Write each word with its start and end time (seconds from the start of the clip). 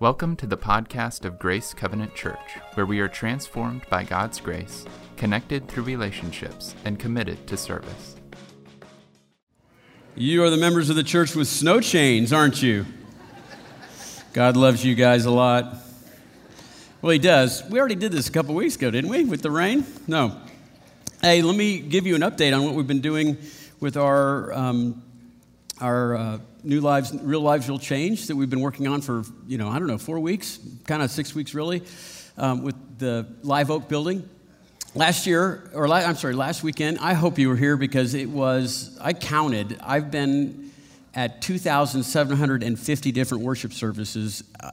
Welcome 0.00 0.34
to 0.36 0.46
the 0.48 0.56
podcast 0.56 1.24
of 1.24 1.38
Grace 1.38 1.72
Covenant 1.72 2.16
Church, 2.16 2.58
where 2.74 2.84
we 2.84 2.98
are 2.98 3.06
transformed 3.06 3.82
by 3.88 4.02
God's 4.02 4.40
grace, 4.40 4.84
connected 5.16 5.68
through 5.68 5.84
relationships, 5.84 6.74
and 6.84 6.98
committed 6.98 7.46
to 7.46 7.56
service. 7.56 8.16
You 10.16 10.42
are 10.42 10.50
the 10.50 10.56
members 10.56 10.90
of 10.90 10.96
the 10.96 11.04
church 11.04 11.36
with 11.36 11.46
snow 11.46 11.80
chains, 11.80 12.32
aren't 12.32 12.60
you? 12.60 12.86
God 14.32 14.56
loves 14.56 14.84
you 14.84 14.96
guys 14.96 15.26
a 15.26 15.30
lot. 15.30 15.76
Well, 17.00 17.12
He 17.12 17.20
does. 17.20 17.62
We 17.70 17.78
already 17.78 17.94
did 17.94 18.10
this 18.10 18.28
a 18.28 18.32
couple 18.32 18.56
weeks 18.56 18.74
ago, 18.74 18.90
didn't 18.90 19.10
we, 19.10 19.24
with 19.24 19.42
the 19.42 19.52
rain? 19.52 19.86
No. 20.08 20.40
Hey, 21.22 21.40
let 21.40 21.54
me 21.54 21.78
give 21.78 22.04
you 22.04 22.16
an 22.16 22.22
update 22.22 22.54
on 22.54 22.64
what 22.64 22.74
we've 22.74 22.88
been 22.88 23.00
doing 23.00 23.38
with 23.78 23.96
our, 23.96 24.52
um, 24.54 25.04
our 25.80 26.16
uh, 26.16 26.38
New 26.64 26.80
Lives, 26.80 27.14
Real 27.22 27.42
Lives 27.42 27.68
Will 27.68 27.78
Change 27.78 28.26
that 28.28 28.36
we've 28.36 28.48
been 28.48 28.60
working 28.60 28.88
on 28.88 29.02
for, 29.02 29.22
you 29.46 29.58
know, 29.58 29.68
I 29.68 29.78
don't 29.78 29.86
know, 29.86 29.98
four 29.98 30.18
weeks, 30.18 30.58
kind 30.86 31.02
of 31.02 31.10
six 31.10 31.34
weeks 31.34 31.52
really, 31.54 31.82
um, 32.38 32.62
with 32.62 32.98
the 32.98 33.26
Live 33.42 33.70
Oak 33.70 33.86
building. 33.88 34.28
Last 34.94 35.26
year, 35.26 35.70
or 35.74 35.86
la- 35.86 35.96
I'm 35.96 36.14
sorry, 36.14 36.34
last 36.34 36.62
weekend, 36.62 36.98
I 37.00 37.12
hope 37.12 37.38
you 37.38 37.50
were 37.50 37.56
here 37.56 37.76
because 37.76 38.14
it 38.14 38.30
was, 38.30 38.96
I 39.00 39.12
counted, 39.12 39.78
I've 39.82 40.10
been 40.10 40.70
at 41.14 41.42
2,750 41.42 43.12
different 43.12 43.44
worship 43.44 43.72
services 43.72 44.42
uh, 44.62 44.70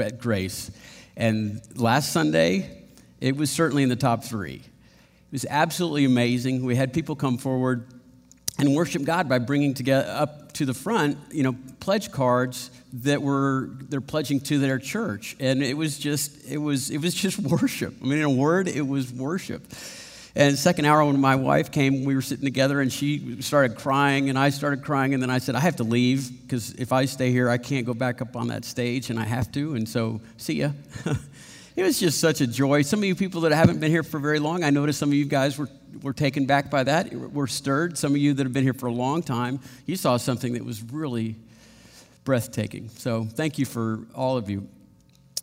at 0.00 0.20
Grace. 0.20 0.70
And 1.16 1.60
last 1.74 2.12
Sunday, 2.12 2.84
it 3.20 3.36
was 3.36 3.50
certainly 3.50 3.82
in 3.82 3.88
the 3.88 3.96
top 3.96 4.22
three. 4.22 4.56
It 4.56 5.32
was 5.32 5.46
absolutely 5.50 6.04
amazing. 6.04 6.64
We 6.64 6.76
had 6.76 6.92
people 6.92 7.16
come 7.16 7.36
forward 7.36 7.86
and 8.58 8.74
worship 8.74 9.04
God 9.04 9.28
by 9.28 9.38
bringing 9.38 9.74
together 9.74 10.08
up 10.10 10.52
to 10.52 10.66
the 10.66 10.74
front, 10.74 11.18
you 11.30 11.42
know, 11.42 11.56
pledge 11.80 12.12
cards 12.12 12.70
that 12.92 13.22
were 13.22 13.70
they're 13.88 14.00
pledging 14.00 14.40
to 14.40 14.58
their 14.58 14.78
church, 14.78 15.36
and 15.40 15.62
it 15.62 15.76
was 15.76 15.98
just 15.98 16.44
it 16.46 16.58
was 16.58 16.90
it 16.90 16.98
was 16.98 17.14
just 17.14 17.38
worship. 17.60 17.94
I 18.00 18.04
mean, 18.04 18.18
in 18.18 18.24
a 18.24 18.30
word, 18.30 18.68
it 18.68 18.86
was 18.86 19.12
worship. 19.12 19.62
And 20.34 20.58
second 20.58 20.86
hour, 20.86 21.04
when 21.04 21.20
my 21.20 21.36
wife 21.36 21.70
came, 21.70 22.04
we 22.04 22.14
were 22.14 22.22
sitting 22.22 22.46
together, 22.46 22.80
and 22.80 22.90
she 22.90 23.42
started 23.42 23.76
crying, 23.76 24.30
and 24.30 24.38
I 24.38 24.48
started 24.48 24.82
crying, 24.82 25.12
and 25.12 25.22
then 25.22 25.28
I 25.28 25.38
said, 25.38 25.54
I 25.54 25.60
have 25.60 25.76
to 25.76 25.84
leave 25.84 26.30
because 26.42 26.72
if 26.74 26.90
I 26.90 27.04
stay 27.04 27.30
here, 27.30 27.50
I 27.50 27.58
can't 27.58 27.84
go 27.84 27.92
back 27.92 28.22
up 28.22 28.34
on 28.34 28.48
that 28.48 28.64
stage, 28.64 29.10
and 29.10 29.18
I 29.18 29.24
have 29.24 29.52
to, 29.52 29.74
and 29.74 29.86
so 29.86 30.22
see 30.38 30.54
ya. 30.54 30.70
it 31.74 31.82
was 31.82 31.98
just 31.98 32.20
such 32.20 32.40
a 32.40 32.46
joy. 32.46 32.82
Some 32.82 33.00
of 33.00 33.04
you 33.04 33.14
people 33.14 33.42
that 33.42 33.52
haven't 33.52 33.80
been 33.80 33.90
here 33.90 34.02
for 34.02 34.18
very 34.18 34.38
long, 34.38 34.62
I 34.62 34.70
noticed 34.70 34.98
some 34.98 35.08
of 35.08 35.14
you 35.14 35.24
guys 35.24 35.56
were, 35.56 35.68
were 36.02 36.12
taken 36.12 36.44
back 36.44 36.70
by 36.70 36.84
that, 36.84 37.12
were 37.14 37.46
stirred. 37.46 37.96
Some 37.96 38.12
of 38.12 38.18
you 38.18 38.34
that 38.34 38.44
have 38.44 38.52
been 38.52 38.64
here 38.64 38.74
for 38.74 38.86
a 38.86 38.92
long 38.92 39.22
time, 39.22 39.60
you 39.86 39.96
saw 39.96 40.18
something 40.18 40.52
that 40.52 40.64
was 40.64 40.82
really 40.82 41.36
breathtaking. 42.24 42.90
So 42.90 43.24
thank 43.24 43.58
you 43.58 43.64
for 43.64 44.00
all 44.14 44.36
of 44.36 44.50
you. 44.50 44.68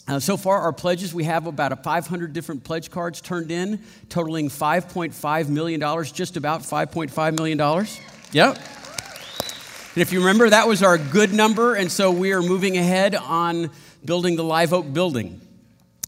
Uh, 0.08 0.20
so 0.20 0.38
far, 0.38 0.60
our 0.62 0.74
pledges, 0.74 1.14
we 1.14 1.24
have 1.26 1.46
about 1.46 1.72
a 1.72 1.76
500 1.76 2.34
different 2.34 2.64
pledge 2.64 2.90
cards 2.90 3.22
turned 3.22 3.52
in, 3.52 3.84
totaling 4.10 4.50
$5.5 4.50 5.50
million, 5.50 5.80
just 6.06 6.36
about 6.36 6.62
$5.5 6.62 7.38
million. 7.38 7.86
Yep. 8.32 8.56
And 8.56 10.02
if 10.02 10.12
you 10.12 10.20
remember, 10.20 10.50
that 10.50 10.68
was 10.68 10.82
our 10.82 10.98
good 10.98 11.34
number, 11.34 11.76
and 11.76 11.92
so 11.92 12.12
we 12.12 12.34
are 12.34 12.42
moving 12.42 12.78
ahead 12.78 13.14
on 13.16 13.70
building 14.04 14.36
the 14.36 14.44
Live 14.44 14.74
Oak 14.74 14.92
building. 14.92 15.42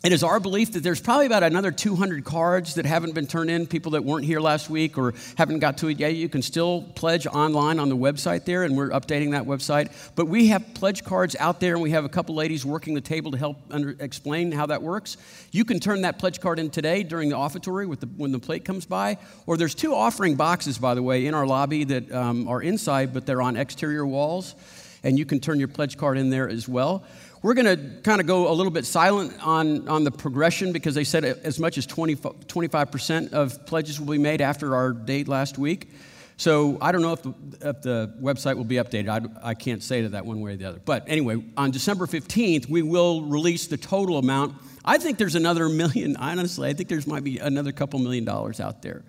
It 0.04 0.12
is 0.12 0.24
our 0.24 0.40
belief 0.40 0.72
that 0.72 0.82
there's 0.82 1.00
probably 1.00 1.28
about 1.28 1.44
another 1.44 1.70
200 1.70 2.26
cards 2.26 2.74
that 2.74 2.88
haven't 2.88 3.14
been 3.14 3.28
turned 3.28 3.52
in. 3.52 3.68
People 3.68 3.92
that 3.92 4.04
weren't 4.04 4.26
here 4.26 4.40
last 4.40 4.68
week 4.68 4.98
or 4.98 5.14
haven't 5.38 5.60
got 5.60 5.78
to 5.78 5.90
it 5.90 6.00
yet, 6.00 6.16
you 6.16 6.28
can 6.28 6.42
still 6.42 6.82
pledge 6.96 7.28
online 7.28 7.78
on 7.78 7.88
the 7.88 7.96
website 7.96 8.46
there, 8.46 8.64
and 8.64 8.76
we're 8.76 8.90
updating 8.90 9.30
that 9.34 9.44
website. 9.44 9.94
But 10.16 10.26
we 10.26 10.48
have 10.48 10.74
pledge 10.74 11.04
cards 11.04 11.36
out 11.40 11.60
there, 11.60 11.76
and 11.76 11.84
we 11.84 11.92
have 11.92 12.04
a 12.04 12.10
couple 12.10 12.34
ladies 12.34 12.66
working 12.66 12.96
the 12.96 13.02
table 13.02 13.30
to 13.30 13.38
help 13.38 13.58
under, 13.70 13.96
explain 14.00 14.52
how 14.52 14.66
that 14.66 14.82
works. 14.82 15.18
You 15.52 15.64
can 15.66 15.80
turn 15.80 16.02
that 16.02 16.18
pledge 16.18 16.42
card 16.42 16.58
in 16.58 16.72
today 16.72 17.04
during 17.04 17.30
the 17.30 17.36
offertory 17.36 17.86
the, 18.00 18.08
when 18.18 18.32
the 18.32 18.40
plate 18.40 18.66
comes 18.66 18.88
by. 18.88 19.20
Or 19.46 19.56
there's 19.56 19.76
two 19.76 19.94
offering 19.94 20.36
boxes, 20.36 20.80
by 20.80 20.96
the 20.96 21.04
way, 21.04 21.28
in 21.28 21.36
our 21.36 21.46
lobby 21.46 21.84
that 21.84 22.12
um, 22.12 22.48
are 22.48 22.64
inside, 22.64 23.14
but 23.14 23.28
they're 23.28 23.44
on 23.44 23.56
exterior 23.56 24.08
walls, 24.08 24.56
and 25.04 25.20
you 25.20 25.26
can 25.28 25.40
turn 25.40 25.60
your 25.60 25.68
pledge 25.68 25.96
card 25.96 26.18
in 26.18 26.32
there 26.32 26.50
as 26.50 26.68
well. 26.68 27.06
We're 27.44 27.56
going 27.56 27.66
to 27.78 28.02
kind 28.02 28.22
of 28.22 28.28
go 28.28 28.52
a 28.52 28.54
little 28.54 28.72
bit 28.72 28.86
silent 28.86 29.34
on, 29.42 29.88
on 29.88 30.04
the 30.04 30.12
progression 30.12 30.72
because 30.72 30.94
they 30.94 31.04
said 31.04 31.26
as 31.26 31.60
much 31.60 31.80
as 31.80 31.88
20, 31.88 32.16
25% 32.16 33.34
of 33.34 33.66
pledges 33.66 34.00
will 34.00 34.12
be 34.12 34.20
made 34.20 34.42
after 34.42 34.76
our 34.76 34.94
date 34.94 35.28
last 35.28 35.58
week. 35.58 35.90
So 36.38 36.78
I 36.82 36.92
don't 36.92 37.02
know 37.02 37.14
if 37.14 37.24
the, 37.24 37.34
if 37.62 37.82
the 37.82 38.14
website 38.22 38.58
will 38.58 38.64
be 38.64 38.76
updated. 38.76 39.10
I, 39.10 39.50
I 39.50 39.54
can't 39.56 39.82
say 39.82 40.04
to 40.04 40.10
that 40.10 40.26
one 40.26 40.42
way 40.42 40.54
or 40.54 40.56
the 40.56 40.66
other. 40.66 40.82
But 40.84 41.04
anyway, 41.08 41.44
on 41.58 41.72
December 41.72 42.06
15th, 42.06 42.70
we 42.70 42.84
will 42.84 43.24
release 43.24 43.68
the 43.68 43.78
total 43.78 44.18
amount. 44.18 44.56
I 44.86 44.98
think 44.98 45.18
there's 45.18 45.36
another 45.36 45.68
million, 45.70 46.18
honestly, 46.18 46.70
I 46.70 46.74
think 46.74 46.90
there's 46.90 47.08
might 47.08 47.24
be 47.24 47.40
another 47.40 47.72
couple 47.72 48.00
million 48.00 48.26
dollars 48.26 48.60
out 48.60 48.82
there 48.82 49.04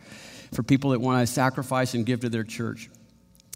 for 0.52 0.62
people 0.62 0.90
that 0.90 1.00
want 1.00 1.26
to 1.26 1.32
sacrifice 1.32 1.94
and 1.94 2.04
give 2.04 2.20
to 2.20 2.28
their 2.28 2.44
church. 2.44 2.90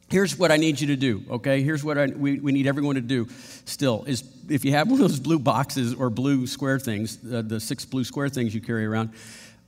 Here's 0.08 0.38
what 0.38 0.52
I 0.52 0.56
need 0.56 0.80
you 0.80 0.86
to 0.88 0.96
do, 0.96 1.24
okay? 1.30 1.62
Here's 1.62 1.82
what 1.82 1.98
I, 1.98 2.06
we, 2.06 2.38
we 2.38 2.52
need 2.52 2.68
everyone 2.68 2.94
to 2.94 3.00
do 3.00 3.28
still 3.64 4.04
is 4.04 4.22
if 4.48 4.64
you 4.64 4.70
have 4.72 4.88
one 4.88 5.00
of 5.00 5.08
those 5.08 5.18
blue 5.18 5.40
boxes 5.40 5.94
or 5.94 6.10
blue 6.10 6.46
square 6.46 6.78
things, 6.78 7.18
uh, 7.32 7.42
the 7.44 7.58
six 7.58 7.84
blue 7.84 8.04
square 8.04 8.28
things 8.28 8.54
you 8.54 8.60
carry 8.60 8.86
around, 8.86 9.10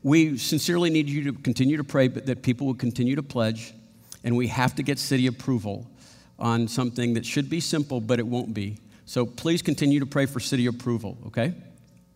we 0.05 0.39
sincerely 0.39 0.91
need 0.91 1.09
you 1.09 1.25
to 1.25 1.33
continue 1.33 1.77
to 1.77 1.83
pray 1.83 2.07
that 2.07 2.43
people 2.43 2.69
will 2.69 2.75
continue 2.75 3.17
to 3.17 3.23
pledge, 3.23 3.75
and 4.23 4.37
we 4.37 4.47
have 4.47 4.77
to 4.77 4.85
get 4.85 5.01
city 5.01 5.27
approval 5.27 5.91
on 6.39 6.69
something 6.69 7.15
that 7.15 7.27
should 7.27 7.51
be 7.51 7.59
simple, 7.59 8.01
but 8.01 8.21
it 8.21 8.27
won't 8.27 8.55
be. 8.55 8.79
So 9.07 9.27
please 9.27 9.61
continue 9.61 9.99
to 9.99 10.07
pray 10.07 10.27
for 10.27 10.39
city 10.39 10.67
approval, 10.67 11.19
okay? 11.27 11.53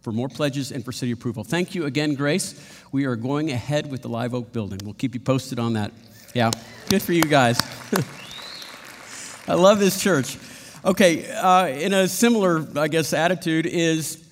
For 0.02 0.12
more 0.12 0.28
pledges 0.28 0.70
and 0.70 0.84
for 0.84 0.92
city 0.92 1.10
approval. 1.10 1.42
Thank 1.42 1.74
you 1.74 1.86
again, 1.86 2.14
Grace. 2.14 2.54
We 2.92 3.04
are 3.06 3.16
going 3.16 3.50
ahead 3.50 3.90
with 3.90 4.02
the 4.02 4.08
Live 4.08 4.32
Oak 4.32 4.52
building. 4.52 4.78
We'll 4.84 4.94
keep 4.94 5.14
you 5.14 5.20
posted 5.20 5.58
on 5.58 5.72
that. 5.72 5.90
Yeah, 6.34 6.52
good 6.88 7.02
for 7.02 7.12
you 7.12 7.22
guys. 7.22 7.58
I 9.48 9.54
love 9.54 9.78
this 9.78 10.00
church. 10.00 10.38
Okay, 10.84 11.30
uh, 11.30 11.66
in 11.66 11.92
a 11.92 12.08
similar, 12.08 12.66
I 12.76 12.88
guess, 12.88 13.12
attitude 13.12 13.66
is 13.66 14.24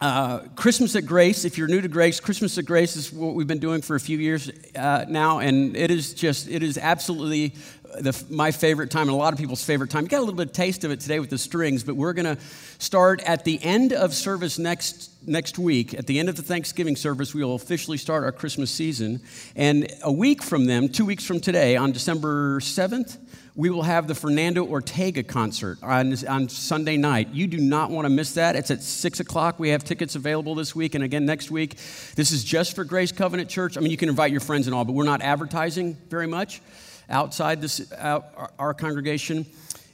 uh, 0.00 0.40
Christmas 0.56 0.96
at 0.96 1.06
Grace. 1.06 1.44
If 1.44 1.56
you're 1.56 1.68
new 1.68 1.80
to 1.80 1.88
Grace, 1.88 2.18
Christmas 2.18 2.58
at 2.58 2.64
Grace 2.64 2.96
is 2.96 3.12
what 3.12 3.34
we've 3.34 3.46
been 3.46 3.60
doing 3.60 3.80
for 3.80 3.94
a 3.94 4.00
few 4.00 4.18
years 4.18 4.50
uh, 4.74 5.04
now, 5.08 5.38
and 5.38 5.76
it 5.76 5.90
is 5.90 6.14
just, 6.14 6.48
it 6.48 6.62
is 6.64 6.78
absolutely 6.78 7.54
the, 7.98 8.24
my 8.30 8.50
favorite 8.50 8.90
time 8.90 9.02
and 9.02 9.10
a 9.10 9.14
lot 9.14 9.32
of 9.32 9.38
people's 9.38 9.64
favorite 9.64 9.90
time. 9.90 10.04
You 10.04 10.08
got 10.08 10.18
a 10.18 10.20
little 10.20 10.34
bit 10.34 10.48
of 10.48 10.52
taste 10.52 10.84
of 10.84 10.90
it 10.90 11.00
today 11.00 11.18
with 11.18 11.30
the 11.30 11.38
strings, 11.38 11.82
but 11.82 11.96
we're 11.96 12.12
going 12.12 12.36
to 12.36 12.42
start 12.78 13.22
at 13.22 13.44
the 13.44 13.62
end 13.62 13.92
of 13.92 14.14
service 14.14 14.58
next 14.58 15.10
next 15.26 15.58
week. 15.58 15.92
At 15.92 16.06
the 16.06 16.18
end 16.18 16.28
of 16.28 16.36
the 16.36 16.42
Thanksgiving 16.42 16.96
service, 16.96 17.34
we 17.34 17.44
will 17.44 17.54
officially 17.54 17.98
start 17.98 18.24
our 18.24 18.32
Christmas 18.32 18.70
season. 18.70 19.20
And 19.54 19.92
a 20.02 20.10
week 20.10 20.42
from 20.42 20.64
them, 20.64 20.88
two 20.88 21.04
weeks 21.04 21.26
from 21.26 21.40
today, 21.40 21.76
on 21.76 21.92
December 21.92 22.58
7th, 22.60 23.18
we 23.54 23.68
will 23.68 23.82
have 23.82 24.06
the 24.06 24.14
Fernando 24.14 24.64
Ortega 24.64 25.22
concert 25.22 25.76
on, 25.82 26.14
on 26.26 26.48
Sunday 26.48 26.96
night. 26.96 27.28
You 27.34 27.46
do 27.46 27.58
not 27.58 27.90
want 27.90 28.06
to 28.06 28.08
miss 28.08 28.32
that. 28.34 28.56
It's 28.56 28.70
at 28.70 28.82
6 28.82 29.20
o'clock. 29.20 29.58
We 29.58 29.68
have 29.70 29.84
tickets 29.84 30.14
available 30.14 30.54
this 30.54 30.74
week 30.74 30.94
and 30.94 31.04
again 31.04 31.26
next 31.26 31.50
week. 31.50 31.76
This 32.14 32.30
is 32.30 32.42
just 32.42 32.74
for 32.74 32.84
Grace 32.84 33.12
Covenant 33.12 33.50
Church. 33.50 33.76
I 33.76 33.80
mean, 33.80 33.90
you 33.90 33.98
can 33.98 34.08
invite 34.08 34.30
your 34.30 34.40
friends 34.40 34.66
and 34.66 34.74
all, 34.74 34.86
but 34.86 34.92
we're 34.92 35.04
not 35.04 35.20
advertising 35.20 35.98
very 36.08 36.26
much 36.26 36.62
outside 37.10 37.60
this, 37.60 37.92
out, 37.98 38.52
our, 38.58 38.72
congregation, 38.72 39.46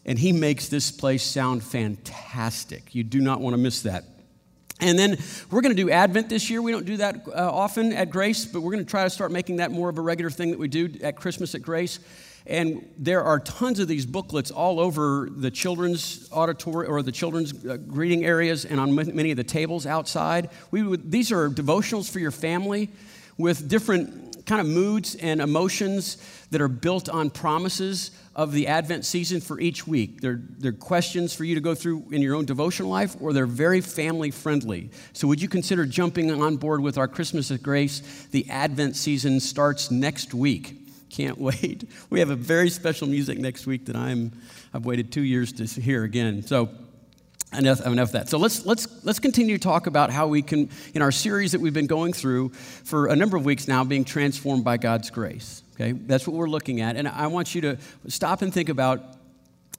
and 0.04 0.18
he 0.18 0.32
makes 0.32 0.68
this 0.68 0.90
place 0.90 1.22
sound 1.22 1.64
fantastic. 1.64 2.94
You 2.94 3.02
do 3.02 3.20
not 3.20 3.40
want 3.40 3.54
to 3.54 3.58
miss 3.58 3.82
that. 3.82 4.04
And 4.80 4.98
then 4.98 5.16
we're 5.50 5.62
going 5.62 5.74
to 5.74 5.82
do 5.82 5.90
Advent 5.90 6.28
this 6.28 6.50
year. 6.50 6.60
We 6.60 6.70
don't 6.70 6.84
do 6.84 6.98
that 6.98 7.26
uh, 7.28 7.50
often 7.50 7.92
at 7.92 8.10
Grace, 8.10 8.44
but 8.44 8.60
we're 8.60 8.72
going 8.72 8.84
to 8.84 8.90
try 8.90 9.04
to 9.04 9.10
start 9.10 9.32
making 9.32 9.56
that 9.56 9.70
more 9.70 9.88
of 9.88 9.96
a 9.96 10.02
regular 10.02 10.30
thing 10.30 10.50
that 10.50 10.58
we 10.58 10.68
do 10.68 10.92
at 11.02 11.16
Christmas 11.16 11.54
at 11.54 11.62
Grace. 11.62 11.98
And 12.46 12.88
there 12.96 13.24
are 13.24 13.40
tons 13.40 13.80
of 13.80 13.88
these 13.88 14.06
booklets 14.06 14.50
all 14.50 14.78
over 14.78 15.28
the 15.30 15.50
children's 15.50 16.28
auditorium 16.30 16.92
or 16.92 17.02
the 17.02 17.10
children's 17.10 17.64
uh, 17.64 17.76
greeting 17.76 18.24
areas 18.24 18.64
and 18.64 18.78
on 18.78 18.94
many 18.94 19.30
of 19.32 19.36
the 19.36 19.44
tables 19.44 19.86
outside. 19.86 20.50
We 20.70 20.82
would, 20.82 21.10
these 21.10 21.32
are 21.32 21.48
devotionals 21.48 22.08
for 22.08 22.20
your 22.20 22.30
family 22.30 22.90
with 23.38 23.68
different 23.68 24.25
kind 24.46 24.60
of 24.60 24.66
moods 24.66 25.16
and 25.16 25.40
emotions 25.40 26.16
that 26.50 26.60
are 26.60 26.68
built 26.68 27.08
on 27.08 27.30
promises 27.30 28.12
of 28.36 28.52
the 28.52 28.68
Advent 28.68 29.04
season 29.04 29.40
for 29.40 29.58
each 29.58 29.86
week. 29.86 30.20
They're, 30.20 30.40
they're 30.58 30.72
questions 30.72 31.34
for 31.34 31.44
you 31.44 31.54
to 31.54 31.60
go 31.60 31.74
through 31.74 32.06
in 32.12 32.22
your 32.22 32.36
own 32.36 32.44
devotional 32.44 32.90
life, 32.90 33.16
or 33.20 33.32
they're 33.32 33.46
very 33.46 33.80
family 33.80 34.30
friendly. 34.30 34.90
So, 35.12 35.26
would 35.26 35.42
you 35.42 35.48
consider 35.48 35.84
jumping 35.84 36.30
on 36.30 36.56
board 36.56 36.80
with 36.80 36.96
our 36.96 37.08
Christmas 37.08 37.50
of 37.50 37.62
Grace? 37.62 38.26
The 38.30 38.48
Advent 38.48 38.94
season 38.94 39.40
starts 39.40 39.90
next 39.90 40.32
week. 40.32 40.76
Can't 41.10 41.38
wait. 41.40 41.88
We 42.10 42.20
have 42.20 42.30
a 42.30 42.36
very 42.36 42.70
special 42.70 43.08
music 43.08 43.38
next 43.38 43.66
week 43.66 43.86
that 43.86 43.96
I'm, 43.96 44.32
I've 44.72 44.84
waited 44.84 45.10
two 45.10 45.22
years 45.22 45.52
to 45.54 45.80
hear 45.80 46.04
again. 46.04 46.42
So, 46.42 46.68
enough, 47.58 47.84
enough 47.84 48.08
of 48.08 48.12
that. 48.12 48.28
So 48.28 48.38
let's, 48.38 48.64
let's, 48.66 48.88
let's 49.04 49.18
continue 49.18 49.58
to 49.58 49.62
talk 49.62 49.86
about 49.86 50.10
how 50.10 50.26
we 50.26 50.42
can, 50.42 50.70
in 50.94 51.02
our 51.02 51.12
series 51.12 51.52
that 51.52 51.60
we've 51.60 51.74
been 51.74 51.86
going 51.86 52.12
through 52.12 52.50
for 52.50 53.06
a 53.06 53.16
number 53.16 53.36
of 53.36 53.44
weeks 53.44 53.68
now, 53.68 53.84
being 53.84 54.04
transformed 54.04 54.64
by 54.64 54.76
God's 54.76 55.10
grace. 55.10 55.62
Okay, 55.74 55.92
that's 55.92 56.26
what 56.26 56.34
we're 56.36 56.48
looking 56.48 56.80
at. 56.80 56.96
And 56.96 57.06
I 57.06 57.26
want 57.26 57.54
you 57.54 57.60
to 57.62 57.78
stop 58.08 58.42
and 58.42 58.52
think 58.52 58.68
about 58.68 59.16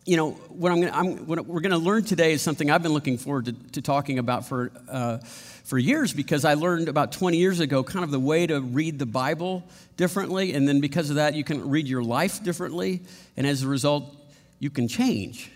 you 0.07 0.15
know, 0.15 0.31
what, 0.31 0.71
I'm 0.71 0.79
gonna, 0.79 0.93
I'm, 0.93 1.27
what 1.27 1.45
we're 1.45 1.59
going 1.59 1.73
to 1.73 1.77
learn 1.77 2.05
today 2.05 2.31
is 2.31 2.41
something 2.41 2.71
I've 2.71 2.81
been 2.81 2.93
looking 2.93 3.17
forward 3.17 3.45
to, 3.45 3.53
to 3.73 3.81
talking 3.81 4.19
about 4.19 4.45
for, 4.45 4.71
uh, 4.89 5.17
for 5.17 5.77
years 5.77 6.13
because 6.13 6.45
I 6.45 6.53
learned 6.53 6.87
about 6.87 7.11
20 7.11 7.35
years 7.35 7.59
ago 7.59 7.83
kind 7.83 8.05
of 8.05 8.11
the 8.11 8.19
way 8.19 8.47
to 8.47 8.61
read 8.61 8.99
the 8.99 9.05
Bible 9.05 9.65
differently. 9.97 10.53
And 10.53 10.65
then 10.65 10.79
because 10.79 11.09
of 11.09 11.17
that, 11.17 11.33
you 11.33 11.43
can 11.43 11.69
read 11.69 11.89
your 11.89 12.03
life 12.03 12.41
differently. 12.41 13.01
And 13.35 13.45
as 13.45 13.63
a 13.63 13.67
result, 13.67 14.15
you 14.59 14.69
can 14.69 14.87
change 14.87 15.51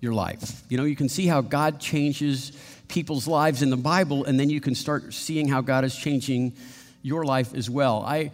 your 0.00 0.12
life. 0.12 0.62
You 0.68 0.78
know, 0.78 0.84
you 0.84 0.96
can 0.96 1.08
see 1.08 1.26
how 1.26 1.40
God 1.40 1.80
changes 1.80 2.52
people's 2.88 3.26
lives 3.26 3.62
in 3.62 3.70
the 3.70 3.76
Bible, 3.76 4.24
and 4.24 4.38
then 4.38 4.50
you 4.50 4.60
can 4.60 4.74
start 4.74 5.12
seeing 5.12 5.48
how 5.48 5.60
God 5.60 5.84
is 5.84 5.94
changing 5.94 6.54
your 7.02 7.24
life 7.24 7.54
as 7.54 7.68
well. 7.68 8.02
I 8.06 8.30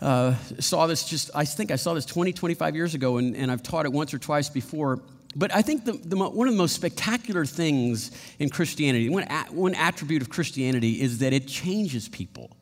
uh, 0.00 0.34
saw 0.58 0.86
this 0.86 1.04
just, 1.04 1.30
I 1.34 1.44
think 1.44 1.70
I 1.70 1.76
saw 1.76 1.94
this 1.94 2.06
20, 2.06 2.32
25 2.32 2.74
years 2.74 2.94
ago, 2.94 3.18
and, 3.18 3.36
and 3.36 3.50
I've 3.50 3.62
taught 3.62 3.86
it 3.86 3.92
once 3.92 4.12
or 4.12 4.18
twice 4.18 4.48
before. 4.48 5.00
But 5.36 5.54
I 5.54 5.62
think 5.62 5.84
the, 5.84 5.92
the, 5.92 6.16
one 6.16 6.46
of 6.46 6.54
the 6.54 6.58
most 6.58 6.74
spectacular 6.74 7.44
things 7.44 8.10
in 8.38 8.50
Christianity, 8.50 9.08
one, 9.08 9.24
one 9.50 9.74
attribute 9.74 10.22
of 10.22 10.30
Christianity 10.30 11.00
is 11.00 11.18
that 11.18 11.32
it 11.32 11.48
changes 11.48 12.08
people. 12.08 12.56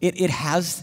It, 0.00 0.20
it 0.20 0.30
has, 0.30 0.82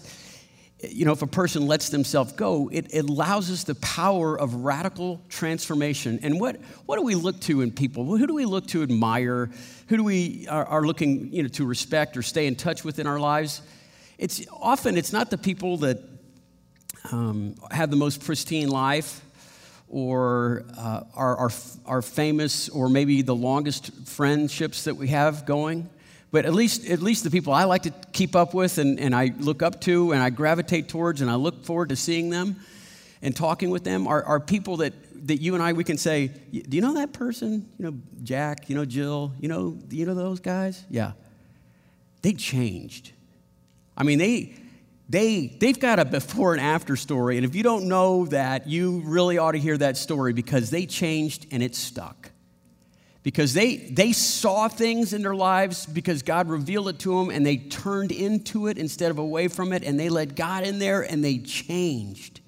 you 0.81 1.05
know, 1.05 1.11
if 1.11 1.23
a 1.23 1.27
person 1.27 1.65
lets 1.65 1.89
themselves 1.89 2.33
go, 2.33 2.69
it, 2.71 2.93
allows 2.93 3.49
us 3.49 3.63
the 3.63 3.75
power 3.75 4.39
of 4.39 4.53
radical 4.53 5.21
transformation. 5.27 6.19
And 6.21 6.39
what, 6.39 6.57
what 6.85 6.97
do 6.97 7.01
we 7.01 7.15
look 7.15 7.39
to 7.41 7.61
in 7.61 7.71
people? 7.71 8.05
Who 8.05 8.27
do 8.27 8.35
we 8.35 8.45
look 8.45 8.67
to 8.67 8.83
admire? 8.83 9.49
Who 9.87 9.97
do 9.97 10.03
we 10.03 10.47
are, 10.47 10.65
are 10.65 10.83
looking 10.83 11.33
you 11.33 11.43
know, 11.43 11.49
to 11.49 11.65
respect 11.65 12.15
or 12.15 12.21
stay 12.21 12.45
in 12.45 12.55
touch 12.55 12.83
with 12.83 12.99
in 12.99 13.07
our 13.07 13.19
lives? 13.19 13.61
It's 14.19 14.45
often 14.51 14.97
it's 14.97 15.11
not 15.11 15.31
the 15.31 15.37
people 15.37 15.77
that 15.77 15.99
um, 17.11 17.55
have 17.71 17.89
the 17.89 17.95
most 17.95 18.23
pristine 18.23 18.69
life 18.69 19.23
or 19.89 20.65
uh, 20.77 21.03
are, 21.15 21.37
are, 21.37 21.51
are 21.85 22.01
famous 22.01 22.69
or 22.69 22.89
maybe 22.89 23.23
the 23.23 23.35
longest 23.35 23.91
friendships 24.07 24.83
that 24.83 24.95
we 24.95 25.07
have 25.07 25.45
going. 25.45 25.89
But 26.37 26.45
at 26.45 26.53
least, 26.53 26.87
at 26.87 27.01
least 27.01 27.23
the 27.23 27.31
people 27.31 27.51
I 27.51 27.63
like 27.63 27.81
to 27.81 27.93
keep 28.13 28.35
up 28.35 28.53
with 28.53 28.77
and, 28.77 28.99
and 28.99 29.15
I 29.15 29.33
look 29.39 29.63
up 29.63 29.81
to 29.81 30.11
and 30.11 30.21
I 30.21 30.29
gravitate 30.29 30.87
towards 30.87 31.19
and 31.21 31.31
I 31.31 31.33
look 31.33 31.65
forward 31.65 31.89
to 31.89 31.95
seeing 31.95 32.29
them 32.29 32.57
and 33.23 33.35
talking 33.35 33.71
with 33.71 33.83
them 33.83 34.05
are, 34.05 34.23
are 34.23 34.39
people 34.39 34.77
that, 34.77 34.93
that 35.25 35.41
you 35.41 35.55
and 35.55 35.63
I, 35.63 35.73
we 35.73 35.83
can 35.83 35.97
say, 35.97 36.27
do 36.27 36.77
you 36.77 36.81
know 36.83 36.93
that 36.93 37.11
person? 37.11 37.67
You 37.79 37.85
know, 37.85 37.97
Jack, 38.21 38.69
you 38.69 38.75
know, 38.75 38.85
Jill, 38.85 39.33
you 39.39 39.47
know, 39.47 39.79
you 39.89 40.05
know 40.05 40.13
those 40.13 40.39
guys? 40.39 40.85
Yeah. 40.91 41.13
They 42.21 42.33
changed. 42.33 43.13
I 43.97 44.03
mean, 44.03 44.19
they, 44.19 44.53
they, 45.09 45.47
they've 45.59 45.79
got 45.79 45.97
a 45.97 46.05
before 46.05 46.53
and 46.53 46.61
after 46.61 46.95
story. 46.95 47.37
And 47.37 47.47
if 47.47 47.55
you 47.55 47.63
don't 47.63 47.87
know 47.87 48.27
that, 48.27 48.67
you 48.67 49.01
really 49.05 49.39
ought 49.39 49.53
to 49.53 49.59
hear 49.59 49.79
that 49.79 49.97
story 49.97 50.33
because 50.33 50.69
they 50.69 50.85
changed 50.85 51.47
and 51.49 51.63
it 51.63 51.73
stuck. 51.73 52.29
Because 53.27 53.53
they, 53.53 53.75
they 53.75 54.13
saw 54.13 54.69
things 54.69 55.11
in 55.11 55.21
their 55.21 55.35
lives 55.35 55.85
because 55.85 56.23
God 56.23 56.47
revealed 56.47 56.87
it 56.87 56.99
to 56.99 57.09
them 57.09 57.29
and 57.29 57.45
they 57.45 57.57
turned 57.57 58.13
into 58.13 58.67
it 58.67 58.77
instead 58.77 59.11
of 59.11 59.17
away 59.17 59.49
from 59.49 59.73
it 59.73 59.83
and 59.83 59.99
they 59.99 60.07
let 60.07 60.33
God 60.33 60.65
in 60.65 60.79
there 60.79 61.01
and 61.01 61.21
they 61.21 61.39
changed. 61.39 62.39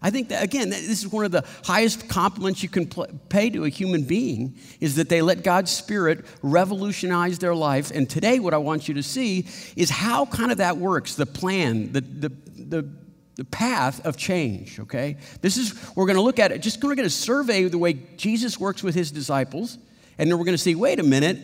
I 0.00 0.10
think 0.10 0.28
that, 0.28 0.44
again, 0.44 0.70
this 0.70 0.88
is 0.88 1.08
one 1.08 1.24
of 1.24 1.32
the 1.32 1.44
highest 1.64 2.08
compliments 2.08 2.62
you 2.62 2.68
can 2.68 2.86
pay 2.86 3.50
to 3.50 3.64
a 3.64 3.68
human 3.68 4.04
being 4.04 4.54
is 4.78 4.94
that 4.94 5.08
they 5.08 5.22
let 5.22 5.42
God's 5.42 5.72
Spirit 5.72 6.24
revolutionize 6.40 7.40
their 7.40 7.56
life. 7.56 7.90
And 7.90 8.08
today, 8.08 8.38
what 8.38 8.54
I 8.54 8.58
want 8.58 8.86
you 8.86 8.94
to 8.94 9.02
see 9.02 9.48
is 9.74 9.90
how 9.90 10.24
kind 10.24 10.52
of 10.52 10.58
that 10.58 10.76
works 10.76 11.16
the 11.16 11.26
plan, 11.26 11.90
the, 11.90 12.00
the, 12.00 12.32
the, 12.56 12.88
the 13.34 13.44
path 13.44 14.06
of 14.06 14.16
change, 14.16 14.78
okay? 14.78 15.16
This 15.40 15.56
is, 15.56 15.74
we're 15.96 16.06
going 16.06 16.14
to 16.14 16.22
look 16.22 16.38
at 16.38 16.52
it, 16.52 16.62
just 16.62 16.80
we're 16.84 16.94
going 16.94 17.08
to 17.08 17.10
survey 17.10 17.64
the 17.64 17.76
way 17.76 17.94
Jesus 18.16 18.60
works 18.60 18.84
with 18.84 18.94
his 18.94 19.10
disciples. 19.10 19.78
And 20.18 20.30
then 20.30 20.38
we're 20.38 20.44
going 20.44 20.56
to 20.56 20.62
see, 20.62 20.74
wait 20.74 20.98
a 20.98 21.04
minute, 21.04 21.38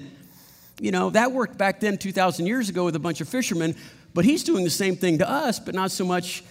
you 0.81 0.91
know, 0.91 1.11
that 1.11 1.32
worked 1.32 1.56
back 1.56 1.81
then 1.81 1.97
2,000 1.97 2.47
years 2.47 2.69
ago 2.69 2.85
with 2.85 2.97
a 2.97 3.00
bunch 3.00 3.21
of 3.21 3.29
fishermen, 3.29 3.76
but 4.12 4.25
he's 4.25 4.44
doing 4.44 4.65
the 4.65 4.71
same 4.71 4.97
thing 4.97 5.19
to 5.19 5.29
us, 5.29 5.61
but 5.61 5.75
not 5.75 5.91
so 5.91 6.05
much, 6.05 6.43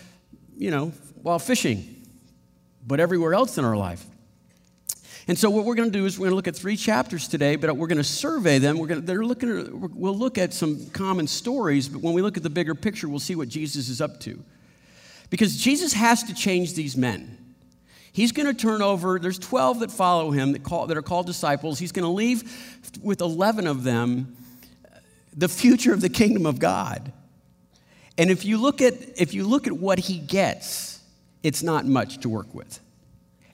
you 0.57 0.71
know, 0.71 0.93
while 1.21 1.39
fishing 1.39 1.93
but 2.85 2.99
everywhere 2.99 3.33
else 3.33 3.57
in 3.57 3.65
our 3.65 3.77
life. 3.77 4.05
And 5.27 5.37
so, 5.37 5.49
what 5.49 5.63
we're 5.63 5.75
going 5.75 5.89
to 5.89 5.97
do 5.97 6.05
is 6.05 6.19
we're 6.19 6.25
going 6.25 6.31
to 6.31 6.35
look 6.35 6.49
at 6.49 6.55
three 6.55 6.75
chapters 6.75 7.29
today, 7.29 7.55
but 7.55 7.75
we're 7.77 7.87
going 7.87 7.97
to 7.97 8.03
survey 8.03 8.59
them. 8.59 8.77
We're 8.77 8.87
going 8.87 8.99
to, 8.99 9.07
they're 9.07 9.23
looking 9.23 9.57
at, 9.57 9.71
we'll 9.71 10.17
look 10.17 10.37
at 10.37 10.53
some 10.53 10.89
common 10.89 11.27
stories, 11.27 11.87
but 11.87 12.01
when 12.01 12.13
we 12.13 12.21
look 12.21 12.35
at 12.35 12.43
the 12.43 12.49
bigger 12.49 12.75
picture, 12.75 13.07
we'll 13.07 13.19
see 13.19 13.35
what 13.35 13.47
Jesus 13.47 13.87
is 13.87 14.01
up 14.01 14.19
to. 14.21 14.43
Because 15.29 15.55
Jesus 15.55 15.93
has 15.93 16.23
to 16.23 16.33
change 16.33 16.73
these 16.73 16.97
men. 16.97 17.37
He's 18.13 18.31
going 18.31 18.45
to 18.45 18.53
turn 18.53 18.83
over, 18.83 19.17
there's 19.17 19.39
12 19.39 19.79
that 19.79 19.91
follow 19.91 20.29
him 20.29 20.51
that, 20.51 20.63
call, 20.63 20.85
that 20.85 20.95
are 20.95 21.01
called 21.01 21.25
disciples. 21.25 21.79
He's 21.79 21.91
going 21.91 22.05
to 22.05 22.11
leave 22.11 22.43
with 23.01 23.21
11 23.21 23.65
of 23.65 23.83
them 23.83 24.37
uh, 24.85 24.99
the 25.35 25.49
future 25.49 25.93
of 25.93 25.99
the 25.99 26.09
kingdom 26.09 26.45
of 26.45 26.59
God. 26.59 27.11
And 28.19 28.29
if 28.29 28.45
you 28.45 28.59
look 28.59 28.83
at, 28.83 28.93
if 29.19 29.33
you 29.33 29.45
look 29.45 29.65
at 29.65 29.73
what 29.73 29.97
he 29.97 30.19
gets, 30.19 31.01
it's 31.41 31.63
not 31.63 31.87
much 31.87 32.19
to 32.19 32.29
work 32.29 32.53
with. 32.53 32.79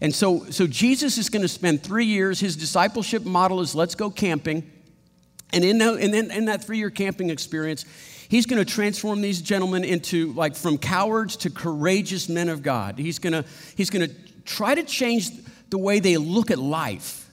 And 0.02 0.14
so, 0.14 0.44
so 0.50 0.68
Jesus 0.68 1.18
is 1.18 1.30
going 1.30 1.42
to 1.42 1.48
spend 1.48 1.82
three 1.82 2.06
years. 2.06 2.42
His 2.42 2.58
discipleship 2.58 3.26
model 3.26 3.62
is 3.62 3.74
let's 3.74 3.96
go 3.96 4.10
camping. 4.10 4.70
And 5.54 5.64
in, 5.64 5.78
the, 5.78 5.96
in, 5.96 6.14
in 6.14 6.46
that 6.46 6.66
three 6.66 6.78
year 6.78 6.90
camping 6.90 7.30
experience, 7.30 7.86
he's 8.28 8.46
going 8.46 8.64
to 8.64 8.70
transform 8.70 9.22
these 9.22 9.42
gentlemen 9.42 9.86
into 9.86 10.34
like 10.34 10.56
from 10.56 10.78
cowards 10.78 11.38
to 11.38 11.50
courageous 11.50 12.28
men 12.28 12.50
of 12.50 12.62
God. 12.62 13.00
He's 13.00 13.20
going 13.20 13.34
to, 13.34 13.46
he's 13.76 13.90
going 13.90 14.10
to 14.10 14.16
try 14.50 14.76
to 14.76 14.84
change 14.84 15.30
the 15.70 15.78
way 15.78 16.00
they 16.00 16.18
look 16.18 16.50
at 16.50 16.58
life 16.58 17.30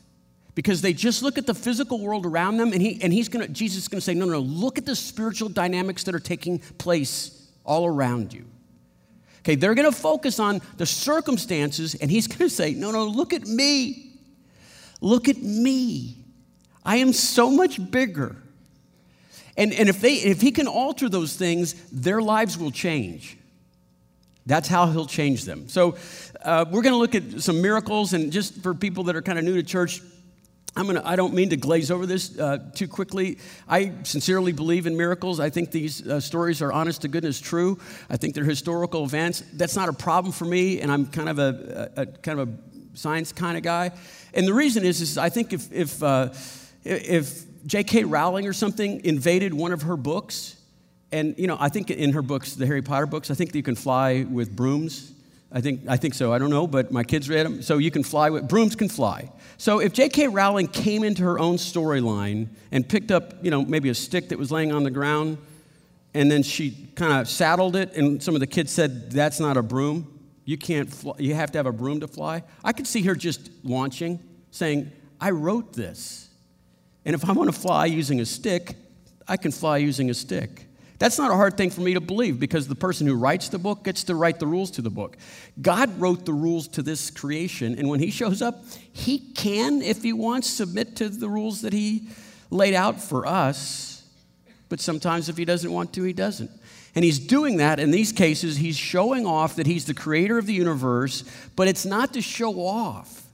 because 0.54 0.82
they 0.82 0.92
just 0.92 1.22
look 1.22 1.38
at 1.38 1.46
the 1.46 1.54
physical 1.54 2.00
world 2.00 2.26
around 2.26 2.58
them 2.58 2.72
and, 2.72 2.82
he, 2.82 3.00
and 3.02 3.12
he's 3.12 3.28
to, 3.28 3.48
Jesus 3.48 3.84
is 3.84 3.88
going 3.88 3.98
to 3.98 4.04
say, 4.04 4.14
no, 4.14 4.26
no, 4.26 4.32
no, 4.32 4.40
look 4.40 4.78
at 4.78 4.86
the 4.86 4.94
spiritual 4.94 5.48
dynamics 5.48 6.04
that 6.04 6.14
are 6.14 6.20
taking 6.20 6.58
place 6.58 7.50
all 7.64 7.86
around 7.86 8.32
you. 8.32 8.44
Okay, 9.40 9.54
they're 9.54 9.76
going 9.76 9.90
to 9.90 9.96
focus 9.96 10.40
on 10.40 10.60
the 10.76 10.86
circumstances, 10.86 11.94
and 11.94 12.10
he's 12.10 12.26
going 12.26 12.38
to 12.40 12.50
say, 12.50 12.74
No, 12.74 12.90
no, 12.90 13.06
look 13.06 13.32
at 13.32 13.46
me. 13.46 14.18
Look 15.00 15.28
at 15.28 15.36
me. 15.40 16.16
I 16.84 16.96
am 16.96 17.12
so 17.12 17.48
much 17.48 17.78
bigger. 17.92 18.34
And, 19.56 19.72
and 19.72 19.88
if, 19.88 20.00
they, 20.00 20.14
if 20.14 20.40
he 20.40 20.50
can 20.50 20.66
alter 20.66 21.08
those 21.08 21.36
things, 21.36 21.74
their 21.92 22.20
lives 22.20 22.58
will 22.58 22.72
change. 22.72 23.38
That's 24.46 24.68
how 24.68 24.86
he'll 24.86 25.06
change 25.06 25.44
them. 25.44 25.68
So, 25.68 25.96
uh, 26.42 26.64
we're 26.70 26.82
going 26.82 26.92
to 26.92 26.98
look 26.98 27.14
at 27.14 27.42
some 27.42 27.60
miracles, 27.60 28.12
and 28.12 28.30
just 28.30 28.62
for 28.62 28.74
people 28.74 29.04
that 29.04 29.16
are 29.16 29.22
kind 29.22 29.38
of 29.38 29.44
new 29.44 29.56
to 29.56 29.62
church, 29.62 30.00
I'm 30.76 30.86
gonna, 30.86 31.02
I 31.04 31.16
don't 31.16 31.32
mean 31.32 31.48
to 31.50 31.56
glaze 31.56 31.90
over 31.90 32.04
this 32.04 32.38
uh, 32.38 32.58
too 32.74 32.86
quickly. 32.86 33.38
I 33.66 33.92
sincerely 34.02 34.52
believe 34.52 34.86
in 34.86 34.94
miracles. 34.94 35.40
I 35.40 35.48
think 35.48 35.70
these 35.70 36.06
uh, 36.06 36.20
stories 36.20 36.60
are 36.60 36.70
honest 36.70 37.02
to 37.02 37.08
goodness 37.08 37.40
true. 37.40 37.78
I 38.10 38.18
think 38.18 38.34
they're 38.34 38.44
historical 38.44 39.04
events. 39.04 39.42
That's 39.54 39.74
not 39.74 39.88
a 39.88 39.94
problem 39.94 40.32
for 40.32 40.44
me, 40.44 40.82
and 40.82 40.92
I'm 40.92 41.06
kind 41.06 41.30
of 41.30 41.38
a, 41.38 41.90
a, 41.96 42.02
a 42.02 42.06
kind 42.06 42.38
of 42.38 42.48
a 42.50 42.52
science 42.92 43.32
kind 43.32 43.56
of 43.56 43.62
guy. 43.62 43.90
And 44.34 44.46
the 44.46 44.52
reason 44.52 44.84
is, 44.84 45.00
is 45.00 45.16
I 45.16 45.30
think 45.30 45.54
if, 45.54 45.72
if, 45.72 46.02
uh, 46.02 46.28
if 46.84 47.44
J.K. 47.66 48.04
Rowling 48.04 48.46
or 48.46 48.52
something 48.52 49.02
invaded 49.02 49.54
one 49.54 49.72
of 49.72 49.82
her 49.82 49.96
books, 49.96 50.55
and 51.12 51.34
you 51.38 51.46
know, 51.46 51.56
I 51.58 51.68
think 51.68 51.90
in 51.90 52.12
her 52.12 52.22
books, 52.22 52.54
the 52.54 52.66
Harry 52.66 52.82
Potter 52.82 53.06
books, 53.06 53.30
I 53.30 53.34
think 53.34 53.54
you 53.54 53.62
can 53.62 53.76
fly 53.76 54.26
with 54.28 54.54
brooms. 54.54 55.12
I 55.52 55.60
think, 55.60 55.82
I 55.88 55.96
think 55.96 56.14
so. 56.14 56.32
I 56.32 56.38
don't 56.38 56.50
know, 56.50 56.66
but 56.66 56.90
my 56.90 57.04
kids 57.04 57.28
read 57.28 57.46
them. 57.46 57.62
So 57.62 57.78
you 57.78 57.90
can 57.90 58.02
fly 58.02 58.30
with, 58.30 58.48
brooms 58.48 58.74
can 58.74 58.88
fly. 58.88 59.30
So 59.58 59.78
if 59.78 59.92
J.K. 59.92 60.28
Rowling 60.28 60.66
came 60.66 61.04
into 61.04 61.22
her 61.22 61.38
own 61.38 61.56
storyline 61.56 62.48
and 62.72 62.86
picked 62.86 63.10
up, 63.10 63.44
you 63.44 63.50
know, 63.50 63.64
maybe 63.64 63.88
a 63.88 63.94
stick 63.94 64.28
that 64.30 64.38
was 64.38 64.50
laying 64.50 64.72
on 64.72 64.82
the 64.82 64.90
ground, 64.90 65.38
and 66.14 66.30
then 66.30 66.42
she 66.42 66.88
kind 66.96 67.20
of 67.20 67.28
saddled 67.28 67.76
it, 67.76 67.94
and 67.94 68.22
some 68.22 68.34
of 68.34 68.40
the 68.40 68.46
kids 68.46 68.72
said, 68.72 69.10
that's 69.12 69.38
not 69.38 69.56
a 69.56 69.62
broom. 69.62 70.20
You 70.44 70.58
can't, 70.58 70.92
you 71.18 71.34
have 71.34 71.52
to 71.52 71.58
have 71.58 71.66
a 71.66 71.72
broom 71.72 72.00
to 72.00 72.08
fly. 72.08 72.42
I 72.64 72.72
could 72.72 72.86
see 72.86 73.02
her 73.02 73.14
just 73.14 73.50
launching, 73.62 74.18
saying, 74.50 74.90
I 75.20 75.30
wrote 75.30 75.72
this. 75.72 76.28
And 77.04 77.14
if 77.14 77.28
I 77.28 77.32
want 77.32 77.52
to 77.52 77.58
fly 77.58 77.86
using 77.86 78.20
a 78.20 78.26
stick, 78.26 78.74
I 79.28 79.36
can 79.36 79.52
fly 79.52 79.78
using 79.78 80.10
a 80.10 80.14
stick. 80.14 80.65
That's 80.98 81.18
not 81.18 81.30
a 81.30 81.34
hard 81.34 81.56
thing 81.56 81.70
for 81.70 81.82
me 81.82 81.94
to 81.94 82.00
believe 82.00 82.40
because 82.40 82.68
the 82.68 82.74
person 82.74 83.06
who 83.06 83.14
writes 83.14 83.48
the 83.50 83.58
book 83.58 83.84
gets 83.84 84.04
to 84.04 84.14
write 84.14 84.40
the 84.40 84.46
rules 84.46 84.70
to 84.72 84.82
the 84.82 84.90
book. 84.90 85.16
God 85.60 86.00
wrote 86.00 86.24
the 86.24 86.32
rules 86.32 86.68
to 86.68 86.82
this 86.82 87.10
creation, 87.10 87.78
and 87.78 87.88
when 87.88 88.00
He 88.00 88.10
shows 88.10 88.40
up, 88.40 88.64
He 88.92 89.18
can, 89.18 89.82
if 89.82 90.02
He 90.02 90.12
wants, 90.12 90.48
submit 90.48 90.96
to 90.96 91.08
the 91.08 91.28
rules 91.28 91.60
that 91.62 91.72
He 91.72 92.08
laid 92.50 92.74
out 92.74 93.00
for 93.00 93.26
us. 93.26 94.04
But 94.68 94.80
sometimes, 94.80 95.28
if 95.28 95.36
He 95.36 95.44
doesn't 95.44 95.70
want 95.70 95.92
to, 95.94 96.02
He 96.02 96.14
doesn't. 96.14 96.50
And 96.94 97.04
He's 97.04 97.18
doing 97.18 97.58
that 97.58 97.78
in 97.78 97.90
these 97.90 98.10
cases. 98.10 98.56
He's 98.56 98.76
showing 98.76 99.26
off 99.26 99.56
that 99.56 99.66
He's 99.66 99.84
the 99.84 99.94
creator 99.94 100.38
of 100.38 100.46
the 100.46 100.54
universe, 100.54 101.24
but 101.56 101.68
it's 101.68 101.84
not 101.84 102.14
to 102.14 102.22
show 102.22 102.54
off. 102.54 103.25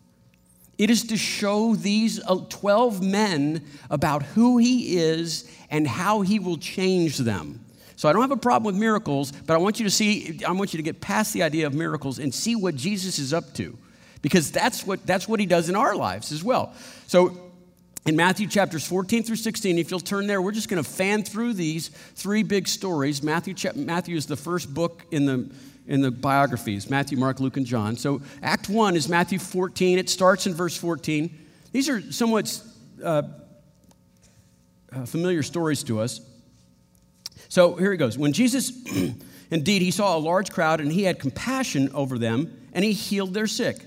It 0.79 0.91
is 0.91 1.05
to 1.05 1.17
show 1.17 1.75
these 1.75 2.21
uh, 2.27 2.45
12 2.49 3.03
men 3.03 3.65
about 3.91 4.23
who 4.23 4.59
he 4.59 4.97
is 4.97 5.51
and 5.71 5.87
how 5.87 6.23
he 6.23 6.39
will 6.39 6.59
change 6.59 7.19
them. 7.19 7.65
So 7.97 8.09
I 8.09 8.13
don't 8.13 8.23
have 8.23 8.33
a 8.33 8.37
problem 8.37 8.75
with 8.75 8.81
miracles, 8.81 9.33
but 9.33 9.55
I 9.55 9.59
want 9.59 9.79
you 9.79 9.85
to 9.85 9.91
see, 9.91 10.41
I 10.45 10.53
want 10.53 10.73
you 10.73 10.79
to 10.79 10.83
get 10.83 11.01
past 11.01 11.33
the 11.33 11.43
idea 11.43 11.67
of 11.67 11.75
miracles 11.75 12.19
and 12.19 12.35
see 12.35 12.57
what 12.57 12.75
Jesus 12.75 13.19
is 13.19 13.33
up 13.33 13.55
to. 13.55 13.79
because 14.23 14.53
that's 14.53 14.87
what, 14.87 15.05
that's 15.05 15.29
what 15.29 15.41
he 15.41 15.47
does 15.47 15.69
in 15.69 15.77
our 15.77 15.95
lives 15.95 16.33
as 16.33 16.43
well. 16.43 16.73
So 17.07 17.37
in 18.07 18.17
Matthew 18.17 18.47
chapters 18.47 18.87
14 18.87 19.25
through 19.25 19.37
16, 19.37 19.79
if 19.79 19.91
you'll 19.91 20.01
turn 20.01 20.27
there, 20.27 20.41
we're 20.41 20.53
just 20.53 20.69
going 20.69 20.83
to 20.83 20.89
fan 20.89 21.25
through 21.25 21.55
these 21.55 21.89
three 22.15 22.45
big 22.45 22.69
stories. 22.69 23.23
Matthew, 23.23 23.55
Matthew 23.75 24.17
is 24.17 24.27
the 24.27 24.37
first 24.37 24.73
book 24.73 25.05
in 25.11 25.27
the, 25.27 25.51
in 25.87 26.01
the 26.01 26.11
biographies 26.11 26.89
Matthew, 26.89 27.19
Mark, 27.19 27.41
Luke, 27.41 27.57
and 27.57 27.67
John. 27.67 27.97
So 27.97 28.23
Act 28.43 28.69
1 28.69 28.97
is 28.97 29.09
Matthew 29.09 29.39
14. 29.39 29.99
It 29.99 30.09
starts 30.09 30.47
in 30.47 30.55
verse 30.55 30.77
14. 30.77 31.39
These 31.73 31.89
are 31.89 32.13
somewhat 32.13 32.63
uh, 33.03 33.23
uh, 34.93 35.05
familiar 35.07 35.43
stories 35.43 35.83
to 35.85 36.01
us. 36.01 36.21
So 37.49 37.75
here 37.77 37.91
he 37.91 37.99
goes. 37.99 38.17
When 38.17 38.33
Jesus, 38.33 38.73
indeed, 39.51 39.83
he 39.83 39.91
saw 39.91 40.17
a 40.17 40.21
large 40.21 40.51
crowd 40.51 40.81
and 40.81 40.93
he 40.93 41.03
had 41.05 41.19
compassion 41.19 41.91
over 41.95 42.19
them 42.19 42.57
and 42.73 42.85
he 42.85 42.93
healed 42.93 43.35
their 43.35 43.47
sick. 43.47 43.87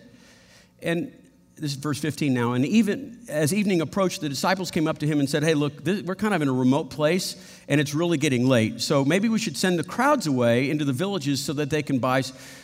And 0.82 1.12
this 1.58 1.72
is 1.72 1.78
verse 1.78 2.00
15 2.00 2.34
now. 2.34 2.54
And 2.54 2.66
even 2.66 3.20
as 3.30 3.54
evening 3.54 3.82
approached, 3.82 4.22
the 4.22 4.30
disciples 4.30 4.72
came 4.72 4.88
up 4.88 4.98
to 5.00 5.08
him 5.08 5.20
and 5.20 5.30
said, 5.30 5.44
Hey, 5.44 5.54
look, 5.54 5.84
this, 5.84 6.02
we're 6.02 6.16
kind 6.16 6.34
of 6.34 6.42
in 6.42 6.50
a 6.50 6.54
remote 6.54 6.90
place 6.90 7.36
and 7.68 7.80
it's 7.80 7.94
really 7.94 8.18
getting 8.18 8.48
late. 8.48 8.82
So 8.82 9.06
maybe 9.06 9.30
we 9.30 9.40
should 9.40 9.56
send 9.56 9.80
the 9.80 9.84
crowds 9.84 10.28
away 10.28 10.70
into 10.70 10.84
the 10.84 10.94
villages 10.94 11.44
so 11.44 11.54
that 11.54 11.70
they 11.70 11.82
can 11.82 12.00
buy 12.00 12.24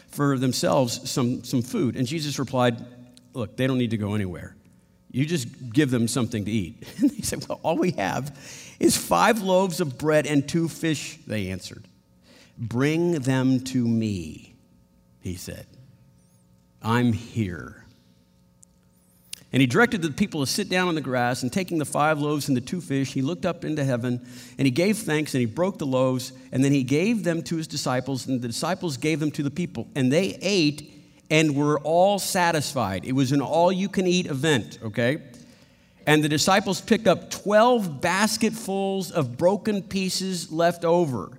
for 0.10 0.38
themselves 0.38 1.10
some, 1.10 1.44
some 1.44 1.62
food. 1.62 1.96
And 1.96 2.06
Jesus 2.06 2.38
replied, 2.38 2.78
Look, 3.34 3.56
they 3.56 3.66
don't 3.66 3.78
need 3.78 3.92
to 3.92 3.98
go 3.98 4.14
anywhere. 4.14 4.56
You 5.10 5.26
just 5.26 5.48
give 5.72 5.90
them 5.90 6.08
something 6.08 6.46
to 6.46 6.52
eat. 6.52 6.84
And 7.00 7.10
they 7.10 7.22
said, 7.22 7.46
Well, 7.48 7.60
all 7.64 7.78
we 7.78 7.92
have 7.92 8.38
is 8.80 8.98
five 8.98 9.42
loaves 9.42 9.80
of 9.80 9.98
bread 9.98 10.28
and 10.28 10.48
two 10.48 10.68
fish, 10.68 11.18
they 11.28 11.50
answered. 11.50 11.86
Bring 12.58 13.14
them 13.14 13.62
to 13.62 13.88
me, 13.88 14.56
he 15.22 15.36
said. 15.36 15.66
I'm 16.82 17.14
here. 17.14 17.81
And 19.54 19.60
he 19.60 19.68
directed 19.68 20.02
the 20.02 20.12
people 20.12 20.40
to 20.40 20.48
sit 20.48 20.70
down 20.70 20.88
on 20.88 20.96
the 20.96 21.02
grass, 21.02 21.44
and 21.44 21.52
taking 21.52 21.78
the 21.78 21.86
five 21.86 22.20
loaves 22.20 22.48
and 22.48 22.56
the 22.56 22.62
two 22.62 22.80
fish, 22.80 23.12
he 23.12 23.22
looked 23.22 23.46
up 23.46 23.66
into 23.66 23.84
heaven, 23.84 24.26
and 24.58 24.66
he 24.66 24.72
gave 24.72 25.00
thanks, 25.00 25.34
and 25.34 25.40
he 25.40 25.46
broke 25.46 25.78
the 25.78 25.86
loaves, 25.86 26.32
and 26.52 26.64
then 26.64 26.72
he 26.72 26.84
gave 26.84 27.24
them 27.24 27.44
to 27.44 27.58
his 27.58 27.68
disciples, 27.68 28.28
and 28.28 28.42
the 28.42 28.48
disciples 28.48 28.96
gave 28.96 29.20
them 29.20 29.32
to 29.32 29.44
the 29.44 29.52
people. 29.52 29.90
And 29.94 30.12
they 30.12 30.38
ate 30.42 30.90
and 31.30 31.56
were 31.56 31.80
all 31.80 32.18
satisfied. 32.18 33.04
It 33.06 33.12
was 33.14 33.32
an 33.32 33.42
all 33.42 33.72
you 33.72 33.90
can 33.90 34.08
eat 34.08 34.28
event, 34.28 34.80
okay? 34.84 35.22
And 36.08 36.24
the 36.24 36.30
disciples 36.30 36.82
picked 36.82 37.08
up 37.08 37.30
12 37.30 38.02
basketfuls 38.02 39.12
of 39.12 39.38
broken 39.38 39.82
pieces 39.82 40.52
left 40.52 40.86
over. 40.86 41.30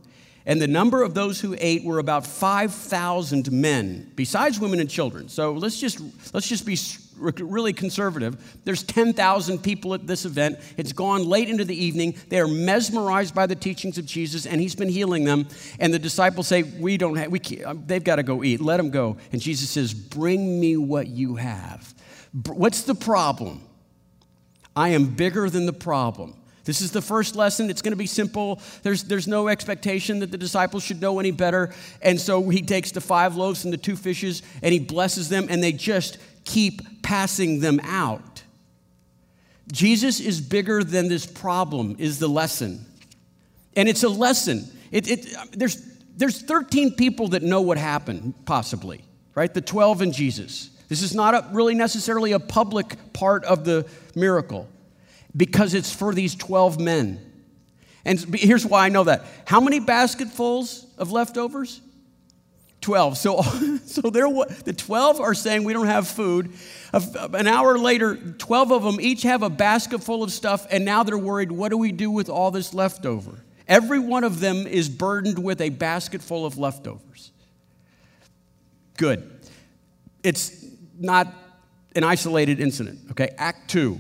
And 0.44 0.60
the 0.60 0.66
number 0.66 1.02
of 1.02 1.14
those 1.14 1.40
who 1.40 1.54
ate 1.58 1.84
were 1.84 1.98
about 1.98 2.26
5,000 2.26 3.52
men, 3.52 4.10
besides 4.16 4.58
women 4.58 4.80
and 4.80 4.90
children. 4.90 5.28
So 5.28 5.52
let's 5.52 5.78
just, 5.78 6.00
let's 6.32 6.48
just 6.48 6.66
be 6.66 6.76
really 7.22 7.72
conservative. 7.72 8.60
There's 8.64 8.82
10,000 8.82 9.58
people 9.58 9.94
at 9.94 10.06
this 10.06 10.24
event. 10.24 10.58
It's 10.76 10.92
gone 10.92 11.24
late 11.24 11.48
into 11.48 11.64
the 11.64 11.76
evening. 11.76 12.16
They 12.28 12.40
are 12.40 12.48
mesmerized 12.48 13.34
by 13.34 13.46
the 13.46 13.54
teachings 13.54 13.98
of 13.98 14.06
Jesus, 14.06 14.46
and 14.46 14.60
he's 14.60 14.74
been 14.74 14.88
healing 14.88 15.24
them. 15.24 15.46
And 15.78 15.94
the 15.94 15.98
disciples 15.98 16.48
say, 16.48 16.62
"We 16.62 16.96
don't 16.96 17.16
have. 17.16 17.30
We 17.30 17.38
can't, 17.38 17.64
um, 17.64 17.84
they've 17.86 18.04
got 18.04 18.16
to 18.16 18.22
go 18.22 18.42
eat. 18.42 18.60
Let 18.60 18.76
them 18.76 18.90
go." 18.90 19.16
And 19.32 19.40
Jesus 19.40 19.70
says, 19.70 19.94
"Bring 19.94 20.60
me 20.60 20.76
what 20.76 21.06
you 21.06 21.36
have." 21.36 21.94
What's 22.46 22.82
the 22.82 22.94
problem? 22.94 23.60
I 24.74 24.90
am 24.90 25.14
bigger 25.14 25.50
than 25.50 25.66
the 25.66 25.72
problem. 25.72 26.34
This 26.64 26.80
is 26.80 26.92
the 26.92 27.02
first 27.02 27.34
lesson. 27.34 27.70
It's 27.70 27.82
going 27.82 27.92
to 27.92 27.96
be 27.96 28.06
simple. 28.06 28.60
There's, 28.82 29.02
there's 29.04 29.26
no 29.26 29.48
expectation 29.48 30.20
that 30.20 30.30
the 30.30 30.38
disciples 30.38 30.84
should 30.84 31.00
know 31.00 31.18
any 31.18 31.32
better. 31.32 31.74
And 32.00 32.20
so 32.20 32.48
he 32.48 32.62
takes 32.62 32.92
the 32.92 33.00
five 33.00 33.36
loaves 33.36 33.64
and 33.64 33.72
the 33.72 33.78
two 33.78 33.96
fishes 33.96 34.42
and 34.62 34.72
he 34.72 34.78
blesses 34.78 35.28
them, 35.28 35.46
and 35.50 35.62
they 35.62 35.72
just 35.72 36.18
keep 36.44 37.02
passing 37.02 37.60
them 37.60 37.80
out. 37.84 38.42
Jesus 39.70 40.20
is 40.20 40.40
bigger 40.40 40.84
than 40.84 41.08
this 41.08 41.24
problem, 41.24 41.96
is 41.98 42.18
the 42.18 42.28
lesson. 42.28 42.84
And 43.76 43.88
it's 43.88 44.02
a 44.02 44.08
lesson. 44.08 44.70
It, 44.90 45.10
it, 45.10 45.36
there's, 45.52 45.76
there's 46.16 46.42
13 46.42 46.94
people 46.94 47.28
that 47.28 47.42
know 47.42 47.62
what 47.62 47.78
happened, 47.78 48.34
possibly, 48.44 49.02
right? 49.34 49.52
The 49.52 49.60
12 49.60 50.02
and 50.02 50.12
Jesus. 50.12 50.70
This 50.88 51.02
is 51.02 51.14
not 51.14 51.34
a, 51.34 51.48
really 51.52 51.74
necessarily 51.74 52.32
a 52.32 52.38
public 52.38 53.12
part 53.14 53.44
of 53.44 53.64
the 53.64 53.88
miracle 54.14 54.68
because 55.34 55.72
it's 55.72 55.90
for 55.90 56.12
these 56.12 56.34
12 56.34 56.78
men. 56.78 57.18
And 58.04 58.18
here's 58.34 58.66
why 58.66 58.86
I 58.86 58.88
know 58.88 59.04
that. 59.04 59.24
How 59.46 59.60
many 59.60 59.80
basketfuls 59.80 60.86
of 60.98 61.12
leftovers? 61.12 61.80
12. 62.82 63.16
So, 63.16 63.42
so 63.86 64.02
the 64.02 64.74
12 64.76 65.20
are 65.20 65.34
saying 65.34 65.64
we 65.64 65.72
don't 65.72 65.86
have 65.86 66.06
food. 66.06 66.52
An 66.92 67.46
hour 67.46 67.78
later, 67.78 68.16
12 68.16 68.72
of 68.72 68.82
them 68.82 69.00
each 69.00 69.22
have 69.22 69.42
a 69.42 69.50
basket 69.50 70.02
full 70.02 70.22
of 70.22 70.30
stuff, 70.30 70.66
and 70.70 70.84
now 70.84 71.02
they're 71.02 71.16
worried 71.16 71.50
what 71.50 71.70
do 71.70 71.78
we 71.78 71.92
do 71.92 72.10
with 72.10 72.28
all 72.28 72.50
this 72.50 72.74
leftover? 72.74 73.42
Every 73.66 74.00
one 74.00 74.24
of 74.24 74.40
them 74.40 74.66
is 74.66 74.88
burdened 74.88 75.42
with 75.42 75.60
a 75.60 75.70
basket 75.70 76.20
full 76.20 76.44
of 76.44 76.58
leftovers. 76.58 77.32
Good. 78.98 79.30
It's 80.22 80.64
not 80.98 81.32
an 81.96 82.04
isolated 82.04 82.60
incident, 82.60 82.98
okay? 83.12 83.30
Act 83.38 83.70
2 83.70 83.98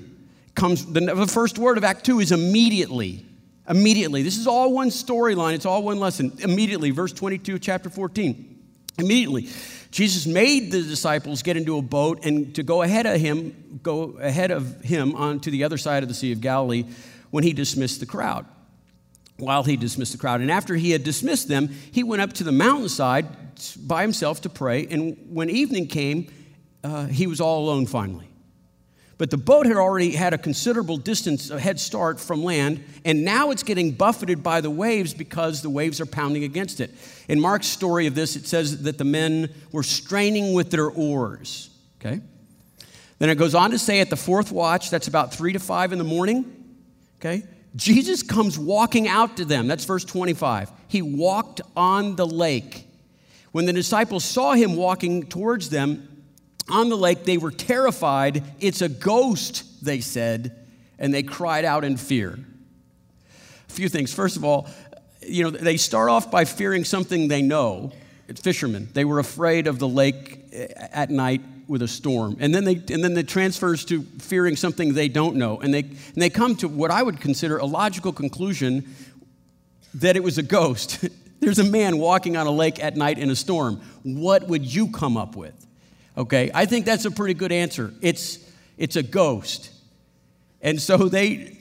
comes, 0.54 0.84
the, 0.84 1.00
the 1.00 1.26
first 1.26 1.58
word 1.58 1.78
of 1.78 1.84
Act 1.84 2.04
2 2.04 2.20
is 2.20 2.32
immediately. 2.32 3.24
Immediately. 3.68 4.22
This 4.22 4.38
is 4.38 4.46
all 4.46 4.72
one 4.72 4.90
storyline, 4.90 5.54
it's 5.54 5.66
all 5.66 5.82
one 5.82 6.00
lesson. 6.00 6.32
Immediately, 6.40 6.90
verse 6.90 7.12
22, 7.12 7.58
chapter 7.58 7.88
14. 7.88 8.51
Immediately, 8.98 9.48
Jesus 9.90 10.26
made 10.26 10.72
the 10.72 10.82
disciples 10.82 11.42
get 11.42 11.56
into 11.56 11.76
a 11.78 11.82
boat 11.82 12.24
and 12.24 12.54
to 12.54 12.62
go 12.62 12.82
ahead 12.82 13.06
of 13.06 13.20
him, 13.20 13.80
go 13.82 14.18
ahead 14.20 14.50
of 14.50 14.80
him 14.82 15.14
onto 15.14 15.50
the 15.50 15.64
other 15.64 15.78
side 15.78 16.02
of 16.02 16.08
the 16.08 16.14
Sea 16.14 16.32
of 16.32 16.40
Galilee 16.40 16.84
when 17.30 17.44
he 17.44 17.52
dismissed 17.52 18.00
the 18.00 18.06
crowd. 18.06 18.46
While 19.38 19.64
he 19.64 19.76
dismissed 19.76 20.12
the 20.12 20.18
crowd. 20.18 20.40
And 20.40 20.50
after 20.50 20.74
he 20.76 20.90
had 20.90 21.04
dismissed 21.04 21.48
them, 21.48 21.68
he 21.68 22.02
went 22.02 22.22
up 22.22 22.32
to 22.34 22.44
the 22.44 22.52
mountainside 22.52 23.26
by 23.86 24.02
himself 24.02 24.42
to 24.42 24.48
pray. 24.48 24.86
And 24.86 25.16
when 25.30 25.50
evening 25.50 25.88
came, 25.88 26.30
uh, 26.84 27.06
he 27.06 27.26
was 27.26 27.40
all 27.40 27.64
alone 27.64 27.86
finally. 27.86 28.31
But 29.18 29.30
the 29.30 29.36
boat 29.36 29.66
had 29.66 29.76
already 29.76 30.12
had 30.12 30.34
a 30.34 30.38
considerable 30.38 30.96
distance, 30.96 31.50
a 31.50 31.60
head 31.60 31.78
start 31.78 32.18
from 32.18 32.42
land, 32.42 32.82
and 33.04 33.24
now 33.24 33.50
it's 33.50 33.62
getting 33.62 33.92
buffeted 33.92 34.42
by 34.42 34.60
the 34.60 34.70
waves 34.70 35.14
because 35.14 35.62
the 35.62 35.70
waves 35.70 36.00
are 36.00 36.06
pounding 36.06 36.44
against 36.44 36.80
it. 36.80 36.90
In 37.28 37.40
Mark's 37.40 37.66
story 37.66 38.06
of 38.06 38.14
this, 38.14 38.36
it 38.36 38.46
says 38.46 38.82
that 38.82 38.98
the 38.98 39.04
men 39.04 39.52
were 39.70 39.82
straining 39.82 40.54
with 40.54 40.70
their 40.70 40.90
oars. 40.90 41.70
Okay? 42.00 42.20
Then 43.18 43.30
it 43.30 43.36
goes 43.36 43.54
on 43.54 43.70
to 43.70 43.78
say 43.78 44.00
at 44.00 44.10
the 44.10 44.16
fourth 44.16 44.50
watch, 44.50 44.90
that's 44.90 45.06
about 45.06 45.32
three 45.32 45.52
to 45.52 45.60
five 45.60 45.92
in 45.92 45.98
the 45.98 46.04
morning, 46.04 46.76
okay? 47.20 47.44
Jesus 47.76 48.22
comes 48.22 48.58
walking 48.58 49.06
out 49.06 49.36
to 49.36 49.44
them. 49.44 49.68
That's 49.68 49.84
verse 49.84 50.04
25. 50.04 50.72
He 50.88 51.02
walked 51.02 51.60
on 51.76 52.16
the 52.16 52.26
lake. 52.26 52.86
When 53.52 53.64
the 53.66 53.72
disciples 53.72 54.24
saw 54.24 54.54
him 54.54 54.74
walking 54.74 55.26
towards 55.26 55.70
them, 55.70 56.08
on 56.68 56.88
the 56.88 56.96
lake, 56.96 57.24
they 57.24 57.38
were 57.38 57.50
terrified. 57.50 58.42
It's 58.60 58.82
a 58.82 58.88
ghost, 58.88 59.84
they 59.84 60.00
said, 60.00 60.56
and 60.98 61.12
they 61.12 61.22
cried 61.22 61.64
out 61.64 61.84
in 61.84 61.96
fear. 61.96 62.38
A 63.68 63.72
few 63.72 63.88
things. 63.88 64.12
First 64.14 64.36
of 64.36 64.44
all, 64.44 64.68
you 65.26 65.44
know, 65.44 65.50
they 65.50 65.76
start 65.76 66.10
off 66.10 66.30
by 66.30 66.44
fearing 66.44 66.84
something 66.84 67.28
they 67.28 67.42
know. 67.42 67.92
It's 68.28 68.40
fishermen. 68.40 68.88
They 68.92 69.04
were 69.04 69.18
afraid 69.18 69.66
of 69.66 69.78
the 69.78 69.88
lake 69.88 70.44
eh, 70.52 70.68
at 70.92 71.10
night 71.10 71.42
with 71.68 71.82
a 71.82 71.88
storm. 71.88 72.36
And 72.40 72.54
then 72.54 72.64
they 72.64 72.74
and 72.74 73.02
then 73.02 73.16
it 73.16 73.28
transfers 73.28 73.84
to 73.86 74.02
fearing 74.18 74.56
something 74.56 74.94
they 74.94 75.08
don't 75.08 75.36
know. 75.36 75.58
And 75.60 75.72
they 75.72 75.80
and 75.80 76.16
they 76.16 76.30
come 76.30 76.56
to 76.56 76.68
what 76.68 76.90
I 76.90 77.02
would 77.02 77.20
consider 77.20 77.58
a 77.58 77.66
logical 77.66 78.12
conclusion 78.12 78.94
that 79.94 80.16
it 80.16 80.22
was 80.22 80.38
a 80.38 80.42
ghost. 80.42 81.04
There's 81.40 81.58
a 81.58 81.64
man 81.64 81.98
walking 81.98 82.36
on 82.36 82.46
a 82.46 82.50
lake 82.52 82.82
at 82.82 82.96
night 82.96 83.18
in 83.18 83.30
a 83.30 83.36
storm. 83.36 83.80
What 84.02 84.48
would 84.48 84.64
you 84.64 84.88
come 84.88 85.16
up 85.16 85.34
with? 85.34 85.61
Okay, 86.16 86.50
I 86.54 86.66
think 86.66 86.84
that's 86.84 87.04
a 87.04 87.10
pretty 87.10 87.34
good 87.34 87.52
answer. 87.52 87.92
It's, 88.02 88.38
it's 88.76 88.96
a 88.96 89.02
ghost. 89.02 89.70
And 90.60 90.80
so 90.80 90.96
they, 91.08 91.56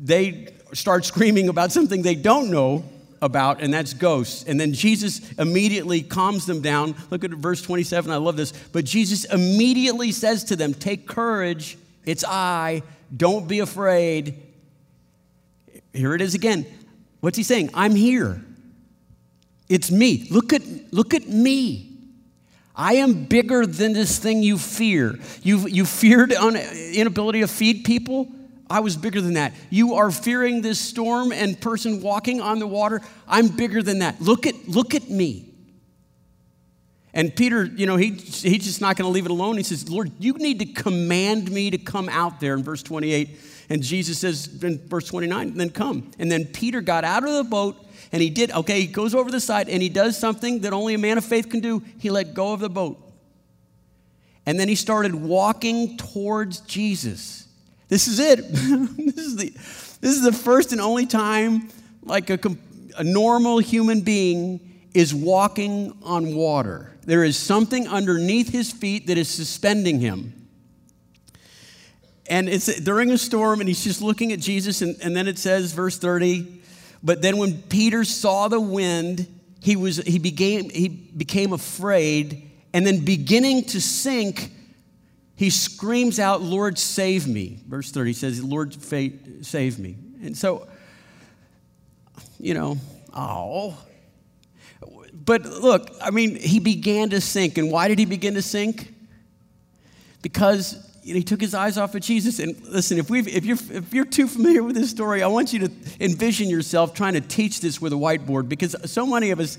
they 0.00 0.48
start 0.72 1.04
screaming 1.04 1.48
about 1.48 1.72
something 1.72 2.02
they 2.02 2.16
don't 2.16 2.50
know 2.50 2.84
about, 3.22 3.62
and 3.62 3.72
that's 3.72 3.94
ghosts. 3.94 4.44
And 4.44 4.60
then 4.60 4.72
Jesus 4.72 5.32
immediately 5.34 6.02
calms 6.02 6.44
them 6.44 6.60
down. 6.60 6.94
Look 7.10 7.24
at 7.24 7.30
verse 7.30 7.62
27, 7.62 8.10
I 8.10 8.16
love 8.16 8.36
this. 8.36 8.52
But 8.72 8.84
Jesus 8.84 9.24
immediately 9.24 10.12
says 10.12 10.44
to 10.44 10.56
them, 10.56 10.74
Take 10.74 11.06
courage, 11.06 11.78
it's 12.04 12.24
I, 12.26 12.82
don't 13.16 13.48
be 13.48 13.60
afraid. 13.60 14.42
Here 15.92 16.14
it 16.14 16.20
is 16.20 16.34
again. 16.34 16.66
What's 17.20 17.36
he 17.36 17.44
saying? 17.44 17.70
I'm 17.72 17.94
here. 17.94 18.44
It's 19.68 19.90
me. 19.90 20.26
Look 20.30 20.52
at, 20.52 20.62
look 20.92 21.14
at 21.14 21.28
me. 21.28 21.93
I 22.76 22.94
am 22.94 23.24
bigger 23.24 23.66
than 23.66 23.92
this 23.92 24.18
thing 24.18 24.42
you 24.42 24.58
fear. 24.58 25.18
You, 25.42 25.68
you 25.68 25.84
feared 25.84 26.32
an 26.32 26.56
inability 26.56 27.40
to 27.40 27.48
feed 27.48 27.84
people? 27.84 28.28
I 28.68 28.80
was 28.80 28.96
bigger 28.96 29.20
than 29.20 29.34
that. 29.34 29.52
You 29.70 29.94
are 29.94 30.10
fearing 30.10 30.62
this 30.62 30.80
storm 30.80 31.30
and 31.30 31.60
person 31.60 32.00
walking 32.00 32.40
on 32.40 32.58
the 32.58 32.66
water? 32.66 33.00
I'm 33.28 33.48
bigger 33.48 33.82
than 33.82 34.00
that. 34.00 34.20
Look 34.20 34.46
at, 34.46 34.68
look 34.68 34.94
at 34.94 35.08
me. 35.08 35.54
And 37.12 37.34
Peter, 37.34 37.64
you 37.64 37.86
know, 37.86 37.96
he, 37.96 38.10
he's 38.10 38.64
just 38.64 38.80
not 38.80 38.96
going 38.96 39.06
to 39.06 39.12
leave 39.12 39.26
it 39.26 39.30
alone. 39.30 39.56
He 39.56 39.62
says, 39.62 39.88
Lord, 39.88 40.10
you 40.18 40.32
need 40.32 40.58
to 40.58 40.66
command 40.66 41.50
me 41.52 41.70
to 41.70 41.78
come 41.78 42.08
out 42.08 42.40
there 42.40 42.54
in 42.54 42.64
verse 42.64 42.82
28. 42.82 43.38
And 43.68 43.82
Jesus 43.82 44.18
says 44.18 44.62
in 44.62 44.84
verse 44.88 45.06
29, 45.06 45.54
then 45.54 45.70
come. 45.70 46.10
And 46.18 46.30
then 46.30 46.46
Peter 46.46 46.80
got 46.80 47.04
out 47.04 47.22
of 47.22 47.32
the 47.32 47.44
boat 47.44 47.76
and 48.12 48.22
he 48.22 48.30
did, 48.30 48.50
okay, 48.52 48.80
he 48.80 48.86
goes 48.86 49.14
over 49.14 49.30
the 49.30 49.40
side 49.40 49.68
and 49.68 49.82
he 49.82 49.88
does 49.88 50.18
something 50.18 50.60
that 50.60 50.72
only 50.72 50.94
a 50.94 50.98
man 50.98 51.18
of 51.18 51.24
faith 51.24 51.48
can 51.48 51.60
do. 51.60 51.82
He 51.98 52.10
let 52.10 52.34
go 52.34 52.52
of 52.52 52.60
the 52.60 52.68
boat. 52.68 53.00
And 54.46 54.60
then 54.60 54.68
he 54.68 54.74
started 54.74 55.14
walking 55.14 55.96
towards 55.96 56.60
Jesus. 56.60 57.48
This 57.88 58.08
is 58.08 58.18
it. 58.18 58.38
this, 58.52 59.18
is 59.18 59.36
the, 59.36 59.50
this 60.00 60.16
is 60.16 60.22
the 60.22 60.32
first 60.32 60.72
and 60.72 60.80
only 60.80 61.06
time 61.06 61.70
like 62.02 62.30
a, 62.30 62.38
a 62.98 63.04
normal 63.04 63.58
human 63.58 64.02
being 64.02 64.60
is 64.92 65.14
walking 65.14 65.96
on 66.02 66.34
water. 66.34 66.92
There 67.02 67.24
is 67.24 67.36
something 67.36 67.88
underneath 67.88 68.50
his 68.50 68.72
feet 68.72 69.08
that 69.08 69.18
is 69.18 69.28
suspending 69.28 70.00
him. 70.00 70.32
And 72.26 72.48
it's 72.48 72.80
during 72.80 73.10
a 73.10 73.18
storm, 73.18 73.60
and 73.60 73.68
he's 73.68 73.84
just 73.84 74.00
looking 74.00 74.32
at 74.32 74.40
Jesus, 74.40 74.80
and, 74.80 74.96
and 75.02 75.14
then 75.14 75.28
it 75.28 75.38
says, 75.38 75.72
verse 75.72 75.98
30, 75.98 76.62
but 77.04 77.20
then 77.20 77.36
when 77.36 77.60
Peter 77.62 78.02
saw 78.02 78.48
the 78.48 78.58
wind, 78.58 79.26
he, 79.60 79.76
was, 79.76 79.98
he, 79.98 80.18
became, 80.18 80.70
he 80.70 80.88
became 80.88 81.52
afraid, 81.52 82.50
and 82.72 82.86
then 82.86 83.04
beginning 83.04 83.64
to 83.66 83.80
sink, 83.80 84.50
he 85.36 85.50
screams 85.50 86.18
out, 86.18 86.40
Lord, 86.40 86.78
save 86.78 87.28
me. 87.28 87.58
Verse 87.68 87.90
30 87.90 88.14
says, 88.14 88.42
Lord, 88.42 88.74
save 88.82 89.78
me. 89.78 89.96
And 90.22 90.36
so, 90.36 90.66
you 92.38 92.54
know, 92.54 92.78
oh. 93.12 93.76
But 95.12 95.44
look, 95.44 95.90
I 96.00 96.10
mean, 96.10 96.36
he 96.36 96.58
began 96.58 97.10
to 97.10 97.20
sink. 97.20 97.58
And 97.58 97.70
why 97.70 97.88
did 97.88 97.98
he 97.98 98.06
begin 98.06 98.34
to 98.34 98.42
sink? 98.42 98.94
Because 100.22 100.83
he 101.04 101.22
took 101.22 101.40
his 101.40 101.54
eyes 101.54 101.76
off 101.76 101.94
of 101.94 102.00
Jesus. 102.00 102.38
And 102.38 102.60
listen, 102.66 102.98
if, 102.98 103.10
we've, 103.10 103.28
if, 103.28 103.44
you're, 103.44 103.58
if 103.70 103.92
you're 103.92 104.06
too 104.06 104.26
familiar 104.26 104.62
with 104.62 104.74
this 104.74 104.90
story, 104.90 105.22
I 105.22 105.26
want 105.26 105.52
you 105.52 105.60
to 105.60 105.70
envision 106.00 106.48
yourself 106.48 106.94
trying 106.94 107.12
to 107.12 107.20
teach 107.20 107.60
this 107.60 107.80
with 107.80 107.92
a 107.92 107.96
whiteboard 107.96 108.48
because 108.48 108.74
so 108.90 109.06
many 109.06 109.30
of 109.30 109.38
us 109.38 109.58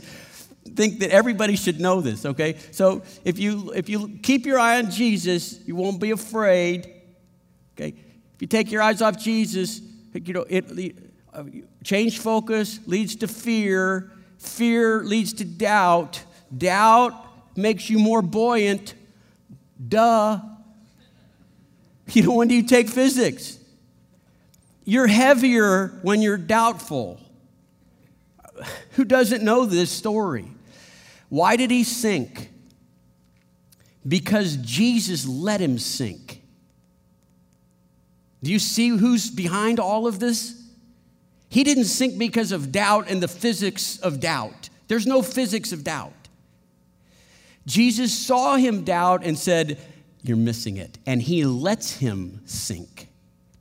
think 0.75 0.99
that 0.99 1.11
everybody 1.11 1.55
should 1.55 1.79
know 1.79 2.01
this, 2.01 2.25
okay? 2.25 2.57
So 2.71 3.03
if 3.23 3.37
you, 3.37 3.71
if 3.75 3.87
you 3.87 4.19
keep 4.23 4.45
your 4.45 4.59
eye 4.59 4.79
on 4.79 4.89
Jesus, 4.89 5.59
you 5.67 5.75
won't 5.75 6.01
be 6.01 6.11
afraid, 6.11 6.91
okay? 7.75 7.89
If 8.33 8.41
you 8.41 8.47
take 8.47 8.71
your 8.71 8.81
eyes 8.81 9.01
off 9.01 9.17
Jesus, 9.17 9.81
you 10.13 10.33
know, 10.33 10.45
it, 10.49 10.95
uh, 11.31 11.43
change 11.83 12.19
focus 12.19 12.79
leads 12.87 13.15
to 13.17 13.27
fear, 13.27 14.11
fear 14.39 15.03
leads 15.03 15.33
to 15.33 15.45
doubt, 15.45 16.23
doubt 16.57 17.13
makes 17.55 17.89
you 17.89 17.99
more 17.99 18.21
buoyant, 18.21 18.95
duh. 19.87 20.39
You 22.11 22.23
know, 22.23 22.35
when 22.35 22.47
do 22.47 22.55
you 22.55 22.63
take 22.63 22.87
physics? 22.89 23.59
You're 24.83 25.07
heavier 25.07 25.99
when 26.03 26.21
you're 26.21 26.37
doubtful. 26.37 27.19
Who 28.91 29.03
doesn't 29.03 29.43
know 29.43 29.65
this 29.65 29.89
story? 29.89 30.47
Why 31.29 31.55
did 31.55 31.71
he 31.71 31.83
sink? 31.83 32.51
Because 34.07 34.57
Jesus 34.57 35.27
let 35.27 35.59
him 35.59 35.79
sink. 35.79 36.41
Do 38.43 38.51
you 38.51 38.59
see 38.59 38.89
who's 38.89 39.31
behind 39.31 39.79
all 39.79 40.05
of 40.05 40.19
this? 40.19 40.61
He 41.49 41.63
didn't 41.63 41.85
sink 41.85 42.19
because 42.19 42.51
of 42.51 42.71
doubt 42.71 43.09
and 43.09 43.23
the 43.23 43.27
physics 43.27 43.97
of 43.97 44.19
doubt. 44.19 44.69
There's 44.87 45.07
no 45.07 45.23
physics 45.23 45.71
of 45.71 45.83
doubt. 45.83 46.13
Jesus 47.65 48.15
saw 48.15 48.55
him 48.55 48.83
doubt 48.83 49.23
and 49.23 49.37
said, 49.37 49.79
you're 50.27 50.37
missing 50.37 50.77
it. 50.77 50.97
And 51.05 51.21
he 51.21 51.45
lets 51.45 51.97
him 51.97 52.41
sink 52.45 53.09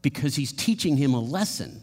because 0.03 0.35
he's 0.35 0.53
teaching 0.53 0.97
him 0.97 1.15
a 1.15 1.21
lesson. 1.21 1.81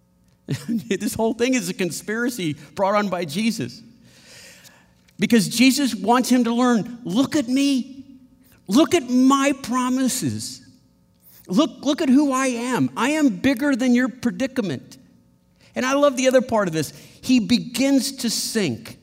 this 0.68 1.14
whole 1.14 1.34
thing 1.34 1.54
is 1.54 1.68
a 1.68 1.74
conspiracy 1.74 2.54
brought 2.74 2.94
on 2.94 3.08
by 3.08 3.24
Jesus. 3.24 3.82
Because 5.18 5.48
Jesus 5.48 5.94
wants 5.94 6.28
him 6.28 6.44
to 6.44 6.54
learn 6.54 7.00
look 7.04 7.36
at 7.36 7.48
me, 7.48 8.04
look 8.66 8.94
at 8.94 9.08
my 9.08 9.52
promises. 9.62 10.60
Look, 11.46 11.84
look 11.84 12.00
at 12.00 12.08
who 12.08 12.32
I 12.32 12.46
am. 12.46 12.90
I 12.96 13.10
am 13.10 13.28
bigger 13.28 13.76
than 13.76 13.94
your 13.94 14.08
predicament. 14.08 14.98
And 15.74 15.84
I 15.84 15.94
love 15.94 16.16
the 16.16 16.28
other 16.28 16.42
part 16.42 16.68
of 16.68 16.74
this. 16.74 16.92
He 17.20 17.40
begins 17.40 18.12
to 18.18 18.30
sink. 18.30 18.93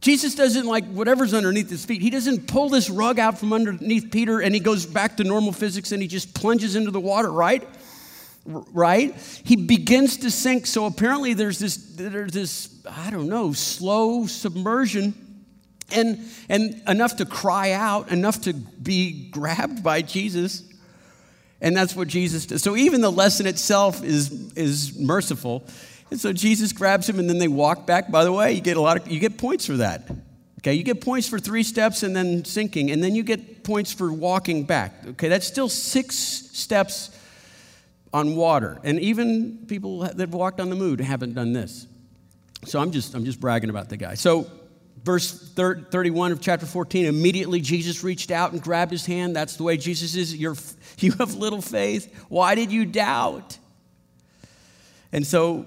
Jesus 0.00 0.34
doesn't 0.34 0.66
like 0.66 0.86
whatever's 0.86 1.34
underneath 1.34 1.70
his 1.70 1.84
feet. 1.84 2.00
He 2.02 2.10
doesn't 2.10 2.46
pull 2.46 2.68
this 2.68 2.88
rug 2.88 3.18
out 3.18 3.38
from 3.38 3.52
underneath 3.52 4.10
Peter 4.10 4.40
and 4.40 4.54
he 4.54 4.60
goes 4.60 4.86
back 4.86 5.16
to 5.16 5.24
normal 5.24 5.52
physics 5.52 5.92
and 5.92 6.00
he 6.00 6.08
just 6.08 6.34
plunges 6.34 6.76
into 6.76 6.90
the 6.90 7.00
water, 7.00 7.30
right? 7.32 7.66
Right? 8.44 9.14
He 9.44 9.56
begins 9.56 10.18
to 10.18 10.30
sink. 10.30 10.66
So 10.66 10.86
apparently 10.86 11.34
there's 11.34 11.58
this, 11.58 11.76
there's 11.96 12.32
this, 12.32 12.82
I 12.88 13.10
don't 13.10 13.28
know, 13.28 13.52
slow 13.52 14.26
submersion 14.26 15.14
and, 15.90 16.20
and 16.48 16.82
enough 16.86 17.16
to 17.16 17.26
cry 17.26 17.72
out, 17.72 18.10
enough 18.12 18.42
to 18.42 18.52
be 18.52 19.28
grabbed 19.30 19.82
by 19.82 20.02
Jesus. 20.02 20.62
And 21.60 21.76
that's 21.76 21.96
what 21.96 22.08
Jesus 22.08 22.46
does. 22.46 22.62
So 22.62 22.76
even 22.76 23.00
the 23.00 23.10
lesson 23.10 23.46
itself 23.46 24.04
is, 24.04 24.52
is 24.52 24.96
merciful. 24.96 25.66
And 26.10 26.18
so 26.18 26.32
Jesus 26.32 26.72
grabs 26.72 27.08
him 27.08 27.18
and 27.18 27.28
then 27.28 27.38
they 27.38 27.48
walk 27.48 27.86
back. 27.86 28.10
By 28.10 28.24
the 28.24 28.32
way, 28.32 28.52
you 28.52 28.60
get 28.60 28.76
a 28.76 28.80
lot 28.80 28.96
of 28.96 29.08
you 29.08 29.20
get 29.20 29.38
points 29.38 29.66
for 29.66 29.78
that. 29.78 30.08
Okay, 30.60 30.74
you 30.74 30.82
get 30.82 31.00
points 31.00 31.28
for 31.28 31.38
three 31.38 31.62
steps 31.62 32.02
and 32.02 32.16
then 32.16 32.44
sinking, 32.44 32.90
and 32.90 33.02
then 33.02 33.14
you 33.14 33.22
get 33.22 33.62
points 33.62 33.92
for 33.92 34.12
walking 34.12 34.64
back. 34.64 34.92
Okay, 35.06 35.28
that's 35.28 35.46
still 35.46 35.68
six 35.68 36.16
steps 36.16 37.10
on 38.12 38.34
water. 38.34 38.80
And 38.82 38.98
even 39.00 39.66
people 39.68 40.00
that 40.00 40.18
have 40.18 40.34
walked 40.34 40.60
on 40.60 40.70
the 40.70 40.76
moon 40.76 40.98
haven't 40.98 41.34
done 41.34 41.52
this. 41.52 41.86
So 42.64 42.80
I'm 42.80 42.90
just 42.90 43.14
I'm 43.14 43.24
just 43.24 43.40
bragging 43.40 43.70
about 43.70 43.88
the 43.88 43.96
guy. 43.96 44.14
So 44.14 44.50
verse 45.04 45.52
31 45.54 46.32
of 46.32 46.40
chapter 46.40 46.66
14 46.66 47.06
immediately 47.06 47.60
jesus 47.60 48.02
reached 48.02 48.30
out 48.32 48.52
and 48.52 48.60
grabbed 48.60 48.90
his 48.90 49.06
hand 49.06 49.34
that's 49.34 49.56
the 49.56 49.62
way 49.62 49.76
jesus 49.76 50.16
is 50.16 50.34
You're, 50.34 50.56
you 50.98 51.12
have 51.12 51.34
little 51.34 51.62
faith 51.62 52.12
why 52.28 52.54
did 52.56 52.72
you 52.72 52.84
doubt 52.84 53.56
and 55.12 55.26
so 55.26 55.66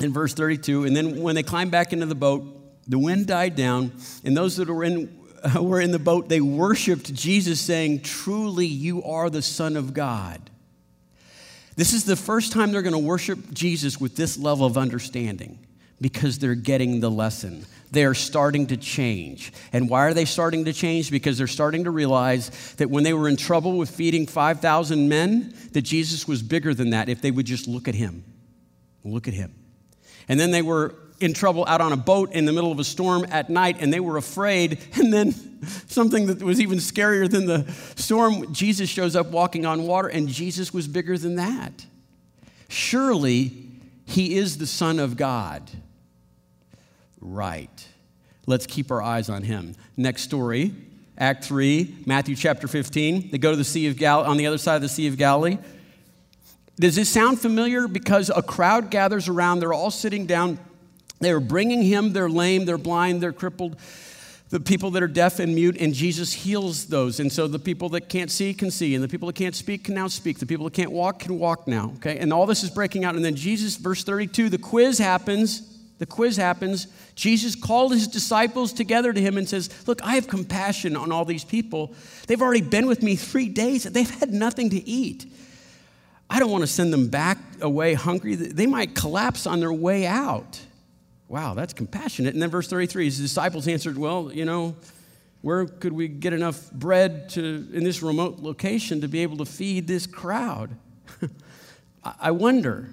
in 0.00 0.12
verse 0.12 0.34
32. 0.34 0.84
And 0.84 0.96
then 0.96 1.22
when 1.22 1.34
they 1.34 1.42
climbed 1.42 1.70
back 1.70 1.92
into 1.92 2.06
the 2.06 2.14
boat, 2.14 2.44
the 2.86 2.98
wind 2.98 3.26
died 3.26 3.54
down, 3.54 3.92
and 4.24 4.36
those 4.36 4.56
that 4.56 4.68
were 4.68 4.84
in, 4.84 5.14
were 5.60 5.80
in 5.80 5.90
the 5.90 5.98
boat, 5.98 6.28
they 6.28 6.40
worshiped 6.40 7.12
Jesus, 7.14 7.60
saying, 7.60 8.00
Truly, 8.00 8.66
you 8.66 9.02
are 9.04 9.28
the 9.28 9.42
Son 9.42 9.76
of 9.76 9.92
God. 9.92 10.50
This 11.76 11.92
is 11.92 12.04
the 12.04 12.16
first 12.16 12.52
time 12.52 12.72
they're 12.72 12.82
going 12.82 12.92
to 12.92 12.98
worship 12.98 13.52
Jesus 13.52 14.00
with 14.00 14.16
this 14.16 14.36
level 14.36 14.66
of 14.66 14.76
understanding 14.76 15.60
because 16.00 16.38
they're 16.38 16.56
getting 16.56 17.00
the 17.00 17.10
lesson. 17.10 17.64
They 17.90 18.04
are 18.04 18.14
starting 18.14 18.66
to 18.68 18.76
change. 18.76 19.52
And 19.72 19.88
why 19.88 20.06
are 20.06 20.14
they 20.14 20.24
starting 20.24 20.64
to 20.64 20.72
change? 20.72 21.10
Because 21.10 21.38
they're 21.38 21.46
starting 21.46 21.84
to 21.84 21.90
realize 21.90 22.74
that 22.78 22.90
when 22.90 23.04
they 23.04 23.12
were 23.12 23.28
in 23.28 23.36
trouble 23.36 23.78
with 23.78 23.90
feeding 23.90 24.26
5,000 24.26 25.08
men, 25.08 25.54
that 25.72 25.82
Jesus 25.82 26.26
was 26.26 26.42
bigger 26.42 26.74
than 26.74 26.90
that 26.90 27.08
if 27.08 27.22
they 27.22 27.30
would 27.30 27.46
just 27.46 27.68
look 27.68 27.86
at 27.86 27.94
him. 27.94 28.24
Look 29.04 29.28
at 29.28 29.34
him. 29.34 29.54
And 30.28 30.38
then 30.38 30.50
they 30.50 30.62
were 30.62 30.94
in 31.20 31.32
trouble 31.32 31.64
out 31.66 31.80
on 31.80 31.92
a 31.92 31.96
boat 31.96 32.32
in 32.32 32.44
the 32.44 32.52
middle 32.52 32.70
of 32.70 32.78
a 32.78 32.84
storm 32.84 33.26
at 33.30 33.50
night 33.50 33.78
and 33.80 33.92
they 33.92 34.00
were 34.00 34.16
afraid. 34.16 34.78
And 34.98 35.12
then 35.12 35.34
something 35.86 36.26
that 36.26 36.42
was 36.42 36.60
even 36.60 36.78
scarier 36.78 37.30
than 37.30 37.46
the 37.46 37.70
storm, 37.96 38.52
Jesus 38.52 38.90
shows 38.90 39.16
up 39.16 39.28
walking 39.28 39.64
on 39.64 39.84
water, 39.84 40.08
and 40.08 40.28
Jesus 40.28 40.72
was 40.72 40.88
bigger 40.88 41.16
than 41.16 41.36
that. 41.36 41.86
Surely 42.68 43.52
he 44.04 44.36
is 44.36 44.58
the 44.58 44.66
Son 44.66 44.98
of 44.98 45.16
God. 45.16 45.70
Right. 47.20 47.88
Let's 48.46 48.66
keep 48.66 48.90
our 48.90 49.02
eyes 49.02 49.28
on 49.28 49.42
him. 49.42 49.74
Next 49.96 50.22
story, 50.22 50.74
Act 51.16 51.44
3, 51.44 52.02
Matthew 52.06 52.34
chapter 52.34 52.68
15. 52.68 53.30
They 53.30 53.38
go 53.38 53.50
to 53.50 53.56
the 53.56 53.64
Sea 53.64 53.88
of 53.88 53.96
Galilee, 53.96 54.28
on 54.28 54.36
the 54.36 54.46
other 54.46 54.58
side 54.58 54.76
of 54.76 54.82
the 54.82 54.88
Sea 54.88 55.06
of 55.06 55.16
Galilee. 55.16 55.58
Does 56.80 56.94
this 56.94 57.08
sound 57.08 57.40
familiar? 57.40 57.88
Because 57.88 58.30
a 58.30 58.42
crowd 58.42 58.90
gathers 58.90 59.28
around, 59.28 59.60
they're 59.60 59.72
all 59.72 59.90
sitting 59.90 60.26
down. 60.26 60.58
They're 61.20 61.40
bringing 61.40 61.82
him, 61.82 62.12
they're 62.12 62.30
lame, 62.30 62.64
they're 62.64 62.78
blind, 62.78 63.20
they're 63.20 63.32
crippled, 63.32 63.76
the 64.50 64.60
people 64.60 64.92
that 64.92 65.02
are 65.02 65.08
deaf 65.08 65.40
and 65.40 65.54
mute, 65.54 65.76
and 65.78 65.92
Jesus 65.92 66.32
heals 66.32 66.86
those. 66.86 67.20
And 67.20 67.30
so 67.30 67.46
the 67.46 67.58
people 67.58 67.90
that 67.90 68.08
can't 68.08 68.30
see 68.30 68.54
can 68.54 68.70
see, 68.70 68.94
and 68.94 69.04
the 69.04 69.08
people 69.08 69.26
that 69.26 69.34
can't 69.34 69.54
speak 69.54 69.84
can 69.84 69.94
now 69.94 70.06
speak. 70.06 70.38
The 70.38 70.46
people 70.46 70.64
that 70.64 70.74
can't 70.74 70.92
walk 70.92 71.18
can 71.18 71.38
walk 71.38 71.66
now, 71.66 71.92
okay? 71.96 72.18
And 72.18 72.32
all 72.32 72.46
this 72.46 72.62
is 72.62 72.70
breaking 72.70 73.04
out. 73.04 73.14
And 73.14 73.24
then 73.24 73.34
Jesus, 73.34 73.76
verse 73.76 74.04
32, 74.04 74.48
the 74.48 74.58
quiz 74.58 74.98
happens. 74.98 75.74
The 75.98 76.06
quiz 76.06 76.36
happens. 76.36 76.86
Jesus 77.14 77.56
called 77.56 77.92
his 77.92 78.06
disciples 78.06 78.72
together 78.72 79.12
to 79.12 79.20
him 79.20 79.36
and 79.36 79.48
says, 79.48 79.68
Look, 79.88 80.00
I 80.02 80.14
have 80.14 80.28
compassion 80.28 80.96
on 80.96 81.10
all 81.10 81.24
these 81.24 81.44
people. 81.44 81.92
They've 82.28 82.40
already 82.40 82.62
been 82.62 82.86
with 82.86 83.02
me 83.02 83.16
three 83.16 83.48
days, 83.48 83.82
they've 83.84 84.08
had 84.08 84.32
nothing 84.32 84.70
to 84.70 84.88
eat. 84.88 85.26
I 86.30 86.38
don't 86.38 86.50
want 86.50 86.62
to 86.62 86.68
send 86.68 86.92
them 86.92 87.08
back 87.08 87.38
away 87.60 87.94
hungry. 87.94 88.34
They 88.34 88.66
might 88.66 88.94
collapse 88.94 89.46
on 89.46 89.60
their 89.60 89.72
way 89.72 90.06
out. 90.06 90.60
Wow, 91.28 91.54
that's 91.54 91.72
compassionate. 91.72 92.34
And 92.34 92.42
then 92.42 92.50
verse 92.50 92.68
33 92.68 93.06
his 93.06 93.18
disciples 93.18 93.68
answered, 93.68 93.98
Well, 93.98 94.30
you 94.32 94.44
know, 94.44 94.76
Where 95.40 95.66
could 95.66 95.92
we 95.92 96.08
get 96.08 96.32
enough 96.32 96.70
bread 96.72 97.28
to, 97.30 97.68
in 97.72 97.84
this 97.84 98.02
remote 98.02 98.40
location 98.40 99.00
to 99.02 99.08
be 99.08 99.20
able 99.20 99.36
to 99.38 99.44
feed 99.44 99.86
this 99.86 100.06
crowd? 100.06 100.76
I 102.20 102.32
wonder 102.32 102.88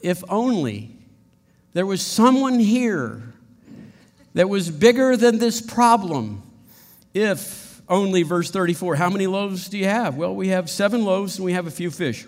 if 0.00 0.24
only 0.28 0.90
there 1.74 1.84
was 1.86 2.00
someone 2.00 2.58
here 2.58 3.34
that 4.34 4.48
was 4.48 4.70
bigger 4.70 5.16
than 5.16 5.38
this 5.38 5.60
problem. 5.60 6.42
If 7.12 7.65
only, 7.88 8.22
verse 8.22 8.50
34, 8.50 8.96
how 8.96 9.10
many 9.10 9.26
loaves 9.26 9.68
do 9.68 9.78
you 9.78 9.86
have? 9.86 10.16
Well, 10.16 10.34
we 10.34 10.48
have 10.48 10.68
seven 10.68 11.04
loaves 11.04 11.36
and 11.36 11.44
we 11.44 11.52
have 11.52 11.66
a 11.66 11.70
few 11.70 11.90
fish. 11.90 12.26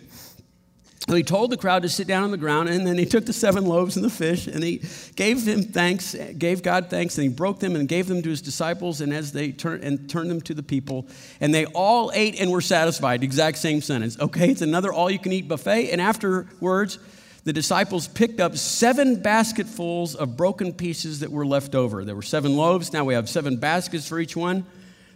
So 1.09 1.15
he 1.15 1.23
told 1.23 1.51
the 1.51 1.57
crowd 1.57 1.83
to 1.85 1.89
sit 1.89 2.07
down 2.07 2.25
on 2.25 2.33
the 2.33 2.37
ground, 2.37 2.69
and 2.69 2.87
then 2.87 2.99
he 2.99 3.07
took 3.07 3.25
the 3.25 3.33
seven 3.33 3.65
loaves 3.65 3.97
and 3.97 4.05
the 4.05 4.11
fish, 4.11 4.47
and 4.47 4.63
he 4.63 4.83
gave 5.17 5.43
him 5.49 5.63
thanks, 5.63 6.15
gave 6.37 6.63
God 6.63 6.91
thanks, 6.91 7.17
and 7.17 7.23
he 7.27 7.33
broke 7.33 7.61
them 7.61 7.77
and 7.77 7.89
gave 7.89 8.09
them 8.09 8.21
to 8.21 8.29
his 8.29 8.43
disciples, 8.43 9.01
and 9.01 9.15
as 9.15 9.33
they 9.33 9.51
turned 9.51 9.83
and 9.85 10.11
turned 10.11 10.31
them 10.31 10.43
to 10.43 10.53
the 10.53 10.63
people, 10.63 11.07
and 11.41 11.55
they 11.55 11.65
all 11.65 12.13
ate 12.13 12.39
and 12.39 12.51
were 12.51 12.61
satisfied. 12.61 13.23
Exact 13.23 13.57
same 13.57 13.81
sentence. 13.81 14.21
Okay, 14.21 14.51
it's 14.51 14.61
another 14.61 14.93
all-you-can-eat 14.93 15.49
buffet, 15.49 15.91
and 15.93 16.01
afterwards, 16.03 16.99
the 17.45 17.55
disciples 17.55 18.07
picked 18.07 18.39
up 18.39 18.59
seven 18.59 19.23
basketfuls 19.23 20.15
of 20.15 20.37
broken 20.37 20.75
pieces 20.75 21.21
that 21.21 21.33
were 21.33 21.47
left 21.47 21.75
over. 21.75 22.05
There 22.05 22.17
were 22.17 22.21
seven 22.21 22.55
loaves. 22.55 22.93
Now 22.93 23.07
we 23.07 23.15
have 23.15 23.31
seven 23.31 23.57
baskets 23.57 24.07
for 24.07 24.21
each 24.21 24.37
one. 24.37 24.67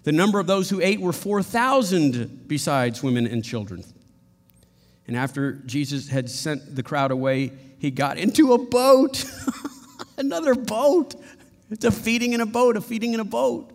The 0.05 0.13
number 0.13 0.41
of 0.41 0.47
those 0.47 0.69
who 0.69 0.81
ate 0.81 1.01
were 1.01 1.13
4,000 1.13 2.49
besides 2.49 3.03
women 3.03 3.27
and 3.27 3.45
children. 3.45 3.85
And 5.07 5.17
after 5.17 5.53
Jesus 5.53 6.09
had 6.09 6.29
sent 6.29 6.75
the 6.75 6.83
crowd 6.83 7.11
away, 7.11 7.53
he 7.79 7.91
got 7.91 8.19
into 8.19 8.53
a 8.53 8.59
boat. 8.59 9.25
Another 10.19 10.55
boat. 10.55 11.15
It's 11.71 11.85
a 11.85 11.91
feeding 11.91 12.33
in 12.33 12.41
a 12.41 12.47
boat, 12.47 12.77
a 12.77 12.81
feeding 12.81 13.15
in 13.15 13.21
a 13.21 13.25
boat. 13.25 13.73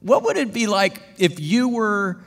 What 0.00 0.24
would 0.24 0.36
it 0.36 0.52
be 0.52 0.66
like 0.66 1.00
if 1.18 1.40
you 1.40 1.68
were, 1.68 2.20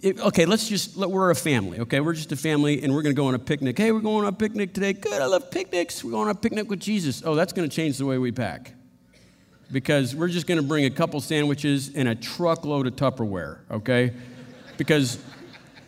if, 0.00 0.20
okay, 0.20 0.44
let's 0.44 0.68
just, 0.68 0.96
we're 0.96 1.30
a 1.30 1.34
family, 1.34 1.80
okay? 1.80 2.00
We're 2.00 2.14
just 2.14 2.32
a 2.32 2.36
family 2.36 2.82
and 2.82 2.92
we're 2.94 3.02
gonna 3.02 3.14
go 3.14 3.26
on 3.26 3.34
a 3.34 3.38
picnic. 3.38 3.78
Hey, 3.78 3.92
we're 3.92 4.00
going 4.00 4.24
on 4.24 4.32
a 4.32 4.36
picnic 4.36 4.74
today. 4.74 4.92
Good, 4.92 5.22
I 5.22 5.26
love 5.26 5.50
picnics. 5.50 6.02
We're 6.02 6.10
going 6.10 6.28
on 6.28 6.34
a 6.34 6.38
picnic 6.38 6.68
with 6.68 6.80
Jesus. 6.80 7.22
Oh, 7.24 7.34
that's 7.34 7.52
gonna 7.52 7.68
change 7.68 7.98
the 7.98 8.06
way 8.06 8.18
we 8.18 8.32
pack. 8.32 8.74
Because 9.72 10.14
we're 10.14 10.28
just 10.28 10.46
gonna 10.46 10.62
bring 10.62 10.84
a 10.84 10.90
couple 10.90 11.20
sandwiches 11.20 11.94
and 11.94 12.06
a 12.06 12.14
truckload 12.14 12.86
of 12.86 12.94
Tupperware, 12.94 13.60
okay? 13.70 14.12
Because 14.76 15.18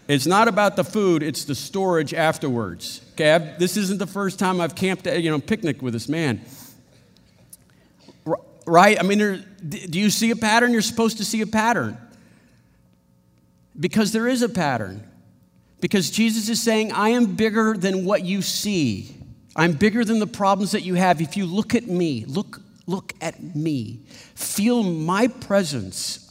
it's 0.08 0.26
not 0.26 0.48
about 0.48 0.76
the 0.76 0.84
food, 0.84 1.22
it's 1.22 1.44
the 1.44 1.54
storage 1.54 2.12
afterwards. 2.14 3.00
Okay, 3.12 3.32
I've, 3.32 3.58
this 3.58 3.76
isn't 3.76 3.98
the 3.98 4.06
first 4.06 4.38
time 4.38 4.60
I've 4.60 4.74
camped, 4.74 5.06
you 5.06 5.30
know, 5.30 5.38
picnic 5.38 5.82
with 5.82 5.92
this 5.92 6.08
man. 6.08 6.40
Right? 8.66 8.98
I 8.98 9.02
mean, 9.02 9.18
there, 9.18 9.36
do 9.36 10.00
you 10.00 10.10
see 10.10 10.30
a 10.30 10.36
pattern? 10.36 10.72
You're 10.72 10.82
supposed 10.82 11.18
to 11.18 11.24
see 11.24 11.42
a 11.42 11.46
pattern. 11.46 11.98
Because 13.78 14.12
there 14.12 14.26
is 14.26 14.42
a 14.42 14.48
pattern. 14.48 15.06
Because 15.80 16.10
Jesus 16.10 16.48
is 16.48 16.62
saying, 16.62 16.92
I 16.92 17.10
am 17.10 17.34
bigger 17.34 17.76
than 17.76 18.04
what 18.04 18.24
you 18.24 18.40
see. 18.40 19.14
I'm 19.54 19.72
bigger 19.72 20.04
than 20.04 20.18
the 20.18 20.26
problems 20.26 20.72
that 20.72 20.82
you 20.82 20.94
have. 20.94 21.20
If 21.20 21.36
you 21.36 21.44
look 21.44 21.74
at 21.74 21.86
me, 21.86 22.24
look, 22.24 22.60
look 22.86 23.12
at 23.20 23.54
me, 23.56 24.00
feel 24.34 24.82
my 24.82 25.28
presence, 25.28 26.24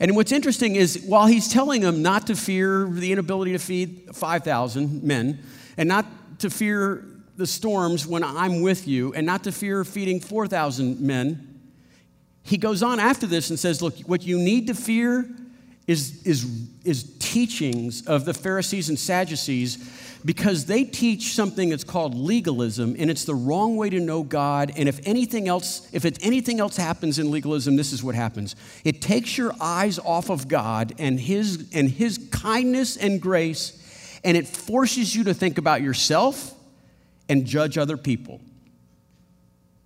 and 0.00 0.16
what's 0.16 0.32
interesting 0.32 0.76
is 0.76 1.04
while 1.06 1.26
he's 1.26 1.48
telling 1.48 1.80
them 1.80 2.02
not 2.02 2.26
to 2.26 2.36
fear 2.36 2.86
the 2.90 3.12
inability 3.12 3.52
to 3.52 3.58
feed 3.58 4.10
5,000 4.12 5.02
men, 5.02 5.42
and 5.76 5.88
not 5.88 6.06
to 6.40 6.50
fear 6.50 7.04
the 7.36 7.46
storms 7.46 8.06
when 8.06 8.22
I'm 8.22 8.60
with 8.60 8.88
you, 8.88 9.12
and 9.14 9.26
not 9.26 9.44
to 9.44 9.52
fear 9.52 9.84
feeding 9.84 10.20
4,000 10.20 11.00
men, 11.00 11.60
he 12.42 12.58
goes 12.58 12.82
on 12.82 13.00
after 13.00 13.26
this 13.26 13.50
and 13.50 13.58
says, 13.58 13.80
Look, 13.80 13.98
what 14.00 14.22
you 14.22 14.38
need 14.38 14.66
to 14.66 14.74
fear 14.74 15.28
is, 15.86 16.22
is, 16.24 16.70
is 16.84 17.16
teachings 17.18 18.06
of 18.06 18.24
the 18.24 18.32
Pharisees 18.32 18.88
and 18.88 18.98
Sadducees 18.98 19.78
because 20.24 20.64
they 20.64 20.84
teach 20.84 21.34
something 21.34 21.68
that's 21.68 21.84
called 21.84 22.14
legalism 22.14 22.96
and 22.98 23.10
it's 23.10 23.24
the 23.26 23.34
wrong 23.34 23.76
way 23.76 23.90
to 23.90 24.00
know 24.00 24.22
God 24.22 24.72
and 24.76 24.88
if 24.88 24.98
anything 25.04 25.48
else 25.48 25.86
if 25.92 26.06
it, 26.06 26.18
anything 26.24 26.60
else 26.60 26.78
happens 26.78 27.18
in 27.18 27.30
legalism 27.30 27.76
this 27.76 27.92
is 27.92 28.02
what 28.02 28.14
happens. 28.14 28.56
It 28.84 29.02
takes 29.02 29.36
your 29.36 29.52
eyes 29.60 29.98
off 29.98 30.30
of 30.30 30.48
God 30.48 30.94
and 30.98 31.20
his 31.20 31.68
and 31.74 31.90
his 31.90 32.18
kindness 32.30 32.96
and 32.96 33.20
grace 33.20 33.78
and 34.24 34.38
it 34.38 34.46
forces 34.46 35.14
you 35.14 35.24
to 35.24 35.34
think 35.34 35.58
about 35.58 35.82
yourself 35.82 36.54
and 37.28 37.44
judge 37.44 37.76
other 37.76 37.98
people. 37.98 38.40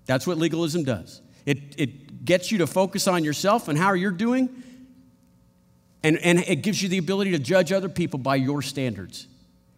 That's 0.07 0.27
what 0.27 0.39
legalism 0.39 0.85
does. 0.85 1.21
It, 1.45 1.59
it 1.77 2.25
gets 2.25 2.53
you 2.53 2.59
to 2.59 2.67
focus 2.67 3.09
on 3.09 3.25
yourself 3.25 3.67
and 3.67 3.77
how 3.77 3.95
you're 3.95 4.11
doing 4.13 4.63
and, 6.03 6.19
and 6.19 6.39
it 6.41 6.63
gives 6.63 6.83
you 6.83 6.89
the 6.89 6.99
ability 6.99 7.33
to 7.33 7.39
judge 7.39 7.73
other 7.73 7.89
people 7.89 8.19
by 8.19 8.37
your 8.37 8.63
standards 8.63 9.27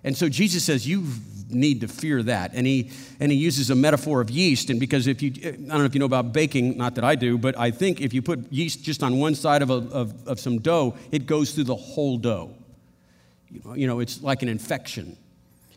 and 0.02 0.16
so 0.16 0.28
Jesus 0.28 0.64
says, 0.64 0.86
You 0.86 1.06
need 1.48 1.80
to 1.82 1.88
fear 1.88 2.22
that. 2.22 2.52
And 2.54 2.66
he, 2.66 2.90
and 3.18 3.30
he 3.30 3.38
uses 3.38 3.70
a 3.70 3.74
metaphor 3.74 4.20
of 4.20 4.30
yeast. 4.30 4.70
And 4.70 4.80
because 4.80 5.06
if 5.06 5.20
you, 5.22 5.32
I 5.44 5.50
don't 5.50 5.68
know 5.68 5.84
if 5.84 5.94
you 5.94 5.98
know 5.98 6.06
about 6.06 6.32
baking, 6.32 6.76
not 6.76 6.94
that 6.94 7.04
I 7.04 7.14
do, 7.14 7.36
but 7.36 7.58
I 7.58 7.70
think 7.70 8.00
if 8.00 8.14
you 8.14 8.22
put 8.22 8.50
yeast 8.52 8.82
just 8.82 9.02
on 9.02 9.18
one 9.18 9.34
side 9.34 9.62
of, 9.62 9.70
a, 9.70 9.74
of, 9.74 10.28
of 10.28 10.40
some 10.40 10.58
dough, 10.60 10.96
it 11.10 11.26
goes 11.26 11.52
through 11.52 11.64
the 11.64 11.76
whole 11.76 12.16
dough. 12.16 12.54
You 13.50 13.60
know, 13.64 13.74
you 13.74 13.86
know, 13.86 14.00
it's 14.00 14.22
like 14.22 14.42
an 14.42 14.48
infection. 14.48 15.16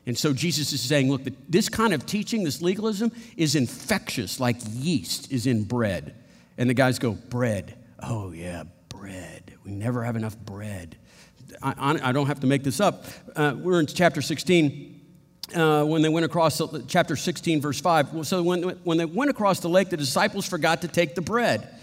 And 0.05 0.17
so 0.17 0.33
Jesus 0.33 0.73
is 0.73 0.81
saying, 0.81 1.09
look, 1.09 1.21
this 1.49 1.69
kind 1.69 1.93
of 1.93 2.05
teaching, 2.05 2.43
this 2.43 2.61
legalism, 2.61 3.11
is 3.37 3.55
infectious, 3.55 4.39
like 4.39 4.57
yeast 4.69 5.31
is 5.31 5.47
in 5.47 5.63
bread. 5.63 6.13
And 6.57 6.69
the 6.69 6.73
guys 6.73 6.99
go, 6.99 7.13
bread. 7.13 7.75
Oh, 8.01 8.31
yeah, 8.31 8.63
bread. 8.89 9.52
We 9.63 9.71
never 9.71 10.03
have 10.03 10.15
enough 10.15 10.37
bread. 10.37 10.97
I, 11.61 11.99
I 12.03 12.11
don't 12.11 12.27
have 12.27 12.39
to 12.41 12.47
make 12.47 12.63
this 12.63 12.79
up. 12.79 13.05
Uh, 13.35 13.55
we're 13.57 13.79
in 13.79 13.85
chapter 13.85 14.21
16. 14.21 15.01
Uh, 15.55 15.83
when 15.83 16.01
they 16.01 16.09
went 16.09 16.25
across 16.25 16.57
the, 16.57 16.83
chapter 16.87 17.15
16, 17.15 17.61
verse 17.61 17.79
5. 17.79 18.25
So 18.25 18.41
when, 18.41 18.63
when 18.83 18.97
they 18.97 19.05
went 19.05 19.29
across 19.29 19.59
the 19.59 19.69
lake, 19.69 19.89
the 19.89 19.97
disciples 19.97 20.47
forgot 20.47 20.81
to 20.81 20.87
take 20.87 21.15
the 21.15 21.21
bread. 21.21 21.79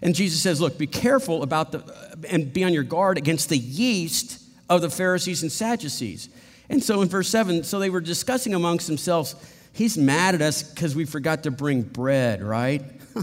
And 0.00 0.14
Jesus 0.14 0.42
says, 0.42 0.60
Look, 0.60 0.76
be 0.76 0.88
careful 0.88 1.42
about 1.42 1.72
the, 1.72 2.26
and 2.28 2.52
be 2.52 2.64
on 2.64 2.74
your 2.74 2.82
guard 2.82 3.18
against 3.18 3.48
the 3.48 3.58
yeast 3.58 4.42
of 4.68 4.80
the 4.80 4.90
Pharisees 4.90 5.42
and 5.42 5.52
Sadducees. 5.52 6.30
And 6.68 6.82
so 6.82 7.02
in 7.02 7.08
verse 7.08 7.28
7, 7.28 7.64
so 7.64 7.78
they 7.78 7.90
were 7.90 8.00
discussing 8.00 8.54
amongst 8.54 8.88
themselves, 8.88 9.36
He's 9.72 9.96
mad 9.96 10.34
at 10.34 10.42
us 10.42 10.62
because 10.62 10.94
we 10.94 11.06
forgot 11.06 11.44
to 11.44 11.50
bring 11.50 11.82
bread, 11.82 12.42
right? 12.42 12.82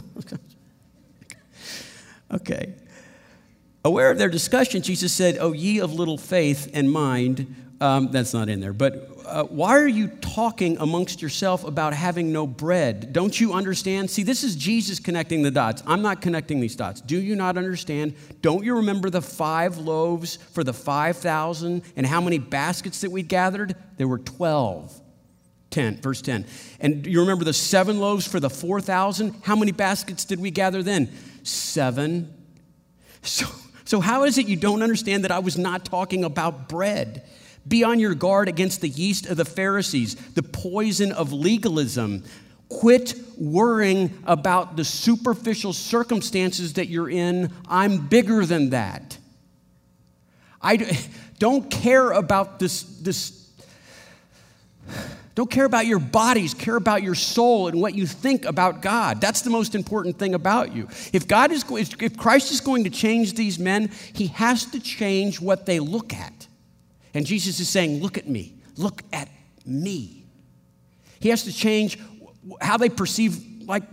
okay. 2.34 2.74
Aware 3.86 4.12
of 4.12 4.18
their 4.18 4.30
discussion, 4.30 4.82
Jesus 4.82 5.14
said, 5.14 5.38
Oh, 5.40 5.54
ye 5.54 5.80
of 5.80 5.94
little 5.94 6.18
faith 6.18 6.70
and 6.74 6.92
mind. 6.92 7.56
Um, 7.82 8.12
that's 8.12 8.34
not 8.34 8.50
in 8.50 8.60
there. 8.60 8.74
But 8.74 9.10
uh, 9.26 9.44
why 9.46 9.78
are 9.78 9.88
you 9.88 10.08
talking 10.08 10.78
amongst 10.80 11.22
yourself 11.22 11.64
about 11.64 11.94
having 11.94 12.34
no 12.34 12.46
bread? 12.46 13.14
Don't 13.14 13.40
you 13.40 13.54
understand? 13.54 14.10
See, 14.10 14.24
this 14.24 14.44
is 14.44 14.58
Jesus 14.58 15.00
connecting 15.00 15.44
the 15.44 15.52
dots. 15.52 15.82
I'm 15.88 16.02
not 16.02 16.20
connecting 16.22 16.60
these 16.60 16.76
dots. 16.76 17.00
Do 17.00 17.18
you 17.18 17.38
not 17.38 17.58
understand? 17.58 18.16
Don't 18.42 18.66
you 18.66 18.76
remember 18.76 19.10
the 19.10 19.22
five 19.22 19.78
loaves 19.78 20.36
for 20.52 20.66
the 20.66 20.74
5,000 20.74 21.84
and 21.96 22.06
how 22.06 22.20
many 22.20 22.38
baskets 22.38 23.00
that 23.02 23.12
we 23.12 23.24
gathered? 23.24 23.76
There 23.96 24.08
were 24.08 24.20
12. 24.20 25.02
10, 25.70 26.02
verse 26.02 26.22
10. 26.22 26.46
And 26.80 27.06
you 27.06 27.22
remember 27.22 27.46
the 27.46 27.54
seven 27.54 28.00
loaves 28.00 28.28
for 28.28 28.40
the 28.40 28.50
4,000? 28.50 29.36
How 29.44 29.56
many 29.56 29.72
baskets 29.72 30.26
did 30.26 30.40
we 30.40 30.52
gather 30.52 30.84
then? 30.84 31.10
Seven. 31.44 32.34
So, 33.22 33.46
so, 33.90 34.02
how 34.02 34.24
is 34.26 34.38
it 34.38 34.48
you 34.48 34.56
don't 34.56 34.84
understand 34.84 35.24
that 35.24 35.32
I 35.32 35.40
was 35.40 35.58
not 35.58 35.84
talking 35.84 36.24
about 36.24 36.70
bread? 36.70 37.24
Be 37.68 37.84
on 37.84 38.00
your 38.00 38.14
guard 38.14 38.48
against 38.48 38.82
the 38.82 38.88
yeast 38.88 39.26
of 39.26 39.36
the 39.36 39.46
Pharisees, 39.46 40.14
the 40.14 40.44
poison 40.44 41.12
of 41.12 41.34
legalism. 41.34 42.24
Quit 42.70 43.16
worrying 43.36 44.16
about 44.26 44.78
the 44.78 44.86
superficial 44.86 45.74
circumstances 45.74 46.74
that 46.74 46.88
you're 46.88 47.10
in. 47.10 47.52
I'm 47.68 48.06
bigger 48.06 48.46
than 48.46 48.70
that. 48.70 49.18
I 50.62 51.00
don't 51.40 51.72
care 51.72 52.12
about 52.12 52.60
this, 52.60 52.84
this 52.84 53.50
don't 55.40 55.50
care 55.50 55.64
about 55.64 55.88
your 55.88 56.00
bodies, 56.00 56.54
care 56.54 56.76
about 56.76 57.02
your 57.02 57.16
soul 57.16 57.70
and 57.70 57.80
what 57.80 57.96
you 57.96 58.06
think 58.06 58.44
about 58.44 58.82
God. 58.82 59.22
That's 59.22 59.42
the 59.42 59.50
most 59.50 59.74
important 59.74 60.20
thing 60.20 60.36
about 60.36 60.76
you. 60.76 60.90
If 61.14 61.30
God 61.30 61.54
is 61.54 61.64
if 61.72 62.18
Christ 62.18 62.52
is 62.52 62.60
going 62.60 62.84
to 62.84 62.90
change 62.90 63.36
these 63.36 63.58
men, 63.58 63.90
he 64.12 64.28
has 64.28 64.66
to 64.66 64.82
change 64.82 65.40
what 65.40 65.66
they 65.66 65.80
look 65.80 66.14
at. 66.14 66.48
And 67.14 67.26
Jesus 67.26 67.62
is 67.62 67.70
saying, 67.70 68.02
"Look 68.02 68.18
at 68.18 68.28
me. 68.28 68.56
Look 68.76 69.02
at 69.14 69.30
me." 69.66 70.26
He 71.22 71.30
has 71.30 71.44
to 71.44 71.54
change 71.54 71.98
how 72.60 72.76
they 72.76 72.90
perceive 72.90 73.42
like 73.66 73.84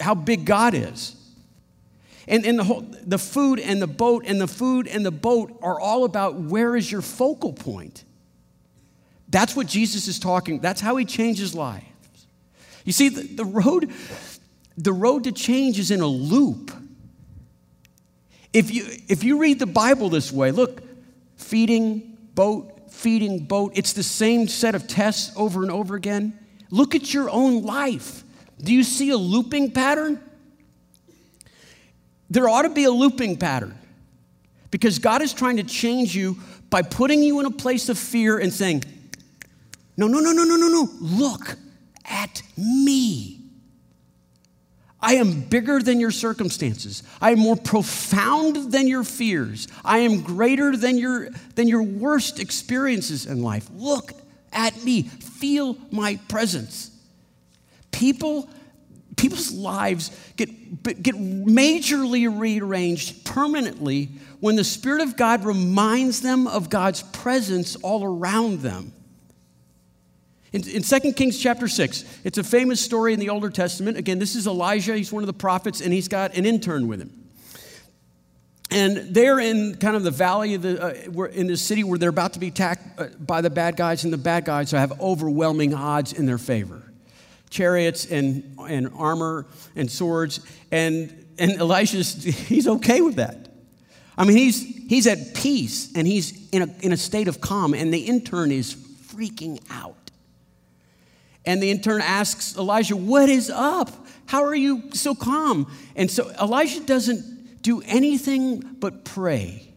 how 0.00 0.14
big 0.14 0.46
God 0.46 0.72
is. 0.72 1.16
And, 2.26 2.46
and 2.46 2.58
the, 2.58 2.64
whole, 2.64 2.80
the 2.80 3.18
food 3.18 3.60
and 3.60 3.82
the 3.82 3.86
boat 3.86 4.24
and 4.26 4.40
the 4.40 4.48
food 4.48 4.88
and 4.88 5.04
the 5.04 5.10
boat 5.10 5.58
are 5.62 5.78
all 5.78 6.04
about 6.04 6.36
where 6.36 6.74
is 6.74 6.90
your 6.90 7.02
focal 7.02 7.52
point? 7.52 8.04
That's 9.34 9.56
what 9.56 9.66
Jesus 9.66 10.06
is 10.06 10.20
talking, 10.20 10.60
that's 10.60 10.80
how 10.80 10.94
he 10.94 11.04
changes 11.04 11.56
lives. 11.56 11.84
You 12.84 12.92
see, 12.92 13.08
the, 13.08 13.22
the 13.22 13.44
road, 13.44 13.90
the 14.78 14.92
road 14.92 15.24
to 15.24 15.32
change 15.32 15.76
is 15.80 15.90
in 15.90 16.02
a 16.02 16.06
loop. 16.06 16.70
If 18.52 18.72
you, 18.72 18.86
if 19.08 19.24
you 19.24 19.38
read 19.38 19.58
the 19.58 19.66
Bible 19.66 20.08
this 20.08 20.30
way, 20.30 20.52
look, 20.52 20.84
feeding, 21.34 22.16
boat, 22.36 22.92
feeding, 22.92 23.40
boat, 23.40 23.72
it's 23.74 23.92
the 23.92 24.04
same 24.04 24.46
set 24.46 24.76
of 24.76 24.86
tests 24.86 25.32
over 25.36 25.62
and 25.62 25.72
over 25.72 25.96
again. 25.96 26.38
Look 26.70 26.94
at 26.94 27.12
your 27.12 27.28
own 27.28 27.64
life. 27.64 28.22
Do 28.62 28.72
you 28.72 28.84
see 28.84 29.10
a 29.10 29.16
looping 29.16 29.72
pattern? 29.72 30.20
There 32.30 32.48
ought 32.48 32.62
to 32.62 32.70
be 32.70 32.84
a 32.84 32.92
looping 32.92 33.38
pattern 33.38 33.76
because 34.70 35.00
God 35.00 35.22
is 35.22 35.32
trying 35.32 35.56
to 35.56 35.64
change 35.64 36.14
you 36.14 36.38
by 36.70 36.82
putting 36.82 37.20
you 37.24 37.40
in 37.40 37.46
a 37.46 37.50
place 37.50 37.88
of 37.88 37.98
fear 37.98 38.38
and 38.38 38.52
saying, 38.52 38.84
No, 39.96 40.06
no, 40.06 40.18
no, 40.20 40.32
no, 40.32 40.44
no, 40.44 40.56
no, 40.56 40.68
no. 40.68 40.88
Look 41.00 41.56
at 42.04 42.42
me. 42.56 43.40
I 45.04 45.16
am 45.16 45.42
bigger 45.42 45.82
than 45.82 46.00
your 46.00 46.10
circumstances. 46.10 47.02
I 47.20 47.32
am 47.32 47.38
more 47.38 47.56
profound 47.56 48.72
than 48.72 48.88
your 48.88 49.04
fears. 49.04 49.68
I 49.84 49.98
am 49.98 50.22
greater 50.22 50.76
than 50.78 50.96
your, 50.96 51.28
than 51.56 51.68
your 51.68 51.82
worst 51.82 52.40
experiences 52.40 53.26
in 53.26 53.42
life. 53.42 53.68
Look 53.74 54.12
at 54.50 54.82
me. 54.82 55.02
Feel 55.02 55.76
my 55.90 56.16
presence. 56.28 56.90
People, 57.92 58.48
people's 59.18 59.52
lives 59.52 60.10
get, 60.36 60.82
get 61.02 61.16
majorly 61.16 62.26
rearranged 62.40 63.26
permanently 63.26 64.08
when 64.40 64.56
the 64.56 64.64
Spirit 64.64 65.02
of 65.02 65.18
God 65.18 65.44
reminds 65.44 66.22
them 66.22 66.46
of 66.46 66.70
God's 66.70 67.02
presence 67.02 67.76
all 67.76 68.04
around 68.04 68.60
them. 68.60 68.94
In, 70.54 70.62
in 70.68 70.82
2 70.82 71.12
Kings 71.14 71.36
chapter 71.36 71.66
6, 71.66 72.04
it's 72.22 72.38
a 72.38 72.44
famous 72.44 72.80
story 72.80 73.12
in 73.12 73.18
the 73.18 73.28
Older 73.28 73.50
Testament. 73.50 73.96
Again, 73.96 74.20
this 74.20 74.36
is 74.36 74.46
Elijah. 74.46 74.96
He's 74.96 75.12
one 75.12 75.24
of 75.24 75.26
the 75.26 75.32
prophets, 75.32 75.80
and 75.80 75.92
he's 75.92 76.06
got 76.06 76.36
an 76.36 76.46
intern 76.46 76.86
with 76.86 77.00
him. 77.00 77.10
And 78.70 79.12
they're 79.12 79.40
in 79.40 79.74
kind 79.78 79.96
of 79.96 80.04
the 80.04 80.12
valley 80.12 80.54
of 80.54 80.62
the, 80.62 80.80
uh, 80.80 81.24
in 81.32 81.48
the 81.48 81.56
city 81.56 81.82
where 81.82 81.98
they're 81.98 82.08
about 82.08 82.34
to 82.34 82.38
be 82.38 82.48
attacked 82.48 83.00
uh, 83.00 83.06
by 83.18 83.40
the 83.40 83.50
bad 83.50 83.76
guys, 83.76 84.04
and 84.04 84.12
the 84.12 84.16
bad 84.16 84.44
guys 84.44 84.70
have 84.70 85.00
overwhelming 85.00 85.74
odds 85.74 86.12
in 86.12 86.24
their 86.24 86.38
favor 86.38 86.82
chariots 87.50 88.06
and, 88.06 88.56
and 88.68 88.90
armor 88.96 89.46
and 89.74 89.90
swords. 89.90 90.38
And, 90.70 91.26
and 91.36 91.52
Elisha's, 91.58 92.22
he's 92.24 92.68
okay 92.68 93.00
with 93.00 93.16
that. 93.16 93.48
I 94.16 94.24
mean, 94.24 94.36
he's, 94.36 94.62
he's 94.62 95.08
at 95.08 95.34
peace 95.34 95.92
and 95.96 96.06
he's 96.06 96.48
in 96.50 96.62
a, 96.62 96.68
in 96.80 96.92
a 96.92 96.96
state 96.96 97.26
of 97.26 97.40
calm, 97.40 97.74
and 97.74 97.92
the 97.92 98.06
intern 98.06 98.52
is 98.52 98.76
freaking 98.76 99.60
out. 99.68 100.03
And 101.46 101.62
the 101.62 101.70
intern 101.70 102.00
asks 102.00 102.56
Elijah, 102.56 102.96
What 102.96 103.28
is 103.28 103.50
up? 103.50 103.90
How 104.26 104.44
are 104.44 104.54
you 104.54 104.90
so 104.92 105.14
calm? 105.14 105.70
And 105.94 106.10
so 106.10 106.30
Elijah 106.40 106.80
doesn't 106.80 107.62
do 107.62 107.82
anything 107.82 108.60
but 108.78 109.04
pray. 109.04 109.72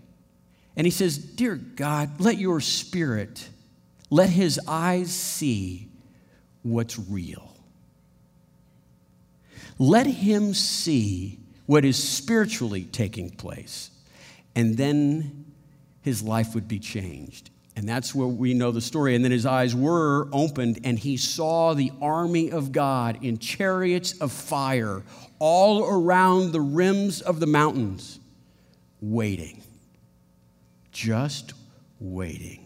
And 0.76 0.86
he 0.86 0.92
says, 0.92 1.18
Dear 1.18 1.56
God, 1.56 2.22
let 2.22 2.38
your 2.38 2.62
spirit, 2.62 3.50
let 4.10 4.30
his 4.30 4.60
eyes 4.68 5.12
see 5.14 5.90
what's 6.62 6.98
real. 6.98 7.56
Let 9.80 10.08
him 10.08 10.54
see 10.54 11.40
what 11.66 11.86
is 11.86 12.02
spiritually 12.02 12.84
taking 12.84 13.30
place. 13.30 13.92
And 14.56 14.78
then 14.78 15.46
his 16.02 16.24
life 16.24 16.56
would 16.56 16.68
be 16.68 16.80
changed. 16.80 17.50
And 17.78 17.88
that's 17.88 18.16
where 18.16 18.28
we 18.28 18.56
know 18.56 18.72
the 18.72 18.82
story. 18.82 19.14
And 19.14 19.24
then 19.24 19.32
his 19.32 19.46
eyes 19.46 19.76
were 19.76 20.28
opened, 20.34 20.80
and 20.84 20.98
he 20.98 21.16
saw 21.16 21.76
the 21.76 21.92
army 22.02 22.50
of 22.50 22.72
God 22.72 23.24
in 23.24 23.38
chariots 23.38 24.20
of 24.20 24.32
fire 24.32 25.04
all 25.38 25.86
around 25.86 26.54
the 26.54 26.60
rims 26.60 27.22
of 27.22 27.40
the 27.40 27.46
mountains, 27.46 28.20
waiting. 29.00 29.62
Just 30.92 31.54
waiting. 32.00 32.66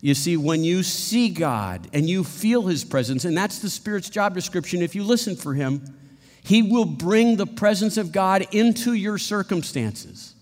You 0.00 0.14
see, 0.14 0.38
when 0.38 0.64
you 0.64 0.82
see 0.82 1.28
God 1.28 1.86
and 1.92 2.08
you 2.08 2.24
feel 2.24 2.62
his 2.62 2.82
presence, 2.82 3.26
and 3.26 3.36
that's 3.36 3.58
the 3.58 3.68
Spirit's 3.68 4.08
job 4.08 4.34
description, 4.34 4.80
if 4.80 4.94
you 4.94 5.04
listen 5.04 5.36
for 5.36 5.52
him, 5.52 5.98
he 6.42 6.62
will 6.62 6.86
bring 6.86 7.36
the 7.36 7.46
presence 7.46 7.98
of 7.98 8.10
God 8.10 8.46
into 8.52 8.94
your 8.94 9.18
circumstances. 9.18 10.34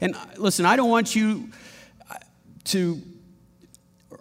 And 0.00 0.14
uh, 0.14 0.18
listen, 0.36 0.66
I 0.66 0.76
don't 0.76 0.90
want 0.90 1.14
you 1.14 1.50
uh, 2.10 2.14
to, 2.64 3.00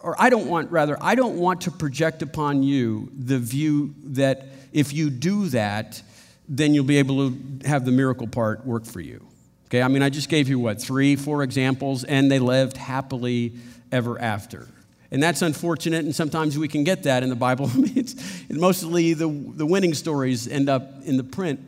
or 0.02 0.16
I 0.20 0.30
don't 0.30 0.48
want, 0.48 0.72
rather, 0.72 0.98
I 1.02 1.16
don't 1.16 1.38
want 1.38 1.62
to 1.62 1.72
project 1.72 2.22
upon 2.22 2.64
you 2.64 3.12
the 3.18 3.40
view 3.40 3.94
that 4.06 4.48
if 4.74 4.94
you 4.94 5.10
do 5.10 5.48
that, 5.50 6.02
then 6.48 6.74
you'll 6.74 6.84
be 6.84 6.98
able 6.98 7.30
to 7.30 7.68
have 7.68 7.86
the 7.86 7.92
miracle 7.92 8.28
part 8.28 8.66
work 8.66 8.86
for 8.86 9.02
you. 9.02 9.26
Okay, 9.66 9.82
I 9.82 9.90
mean, 9.90 10.02
I 10.02 10.10
just 10.10 10.30
gave 10.30 10.48
you 10.48 10.60
what, 10.60 10.82
three, 10.82 11.18
four 11.18 11.44
examples, 11.44 12.06
and 12.06 12.32
they 12.32 12.40
lived 12.40 12.78
happily 12.78 13.54
ever 13.92 14.20
after. 14.20 14.68
And 15.12 15.22
that's 15.22 15.42
unfortunate, 15.42 16.06
and 16.06 16.16
sometimes 16.16 16.58
we 16.58 16.68
can 16.68 16.84
get 16.84 17.04
that 17.04 17.24
in 17.24 17.30
the 17.30 17.36
Bible. 17.36 17.70
Mostly 18.50 19.14
the, 19.14 19.28
the 19.28 19.66
winning 19.66 19.94
stories 19.94 20.48
end 20.48 20.70
up 20.70 21.04
in 21.04 21.18
the 21.18 21.24
print. 21.24 21.60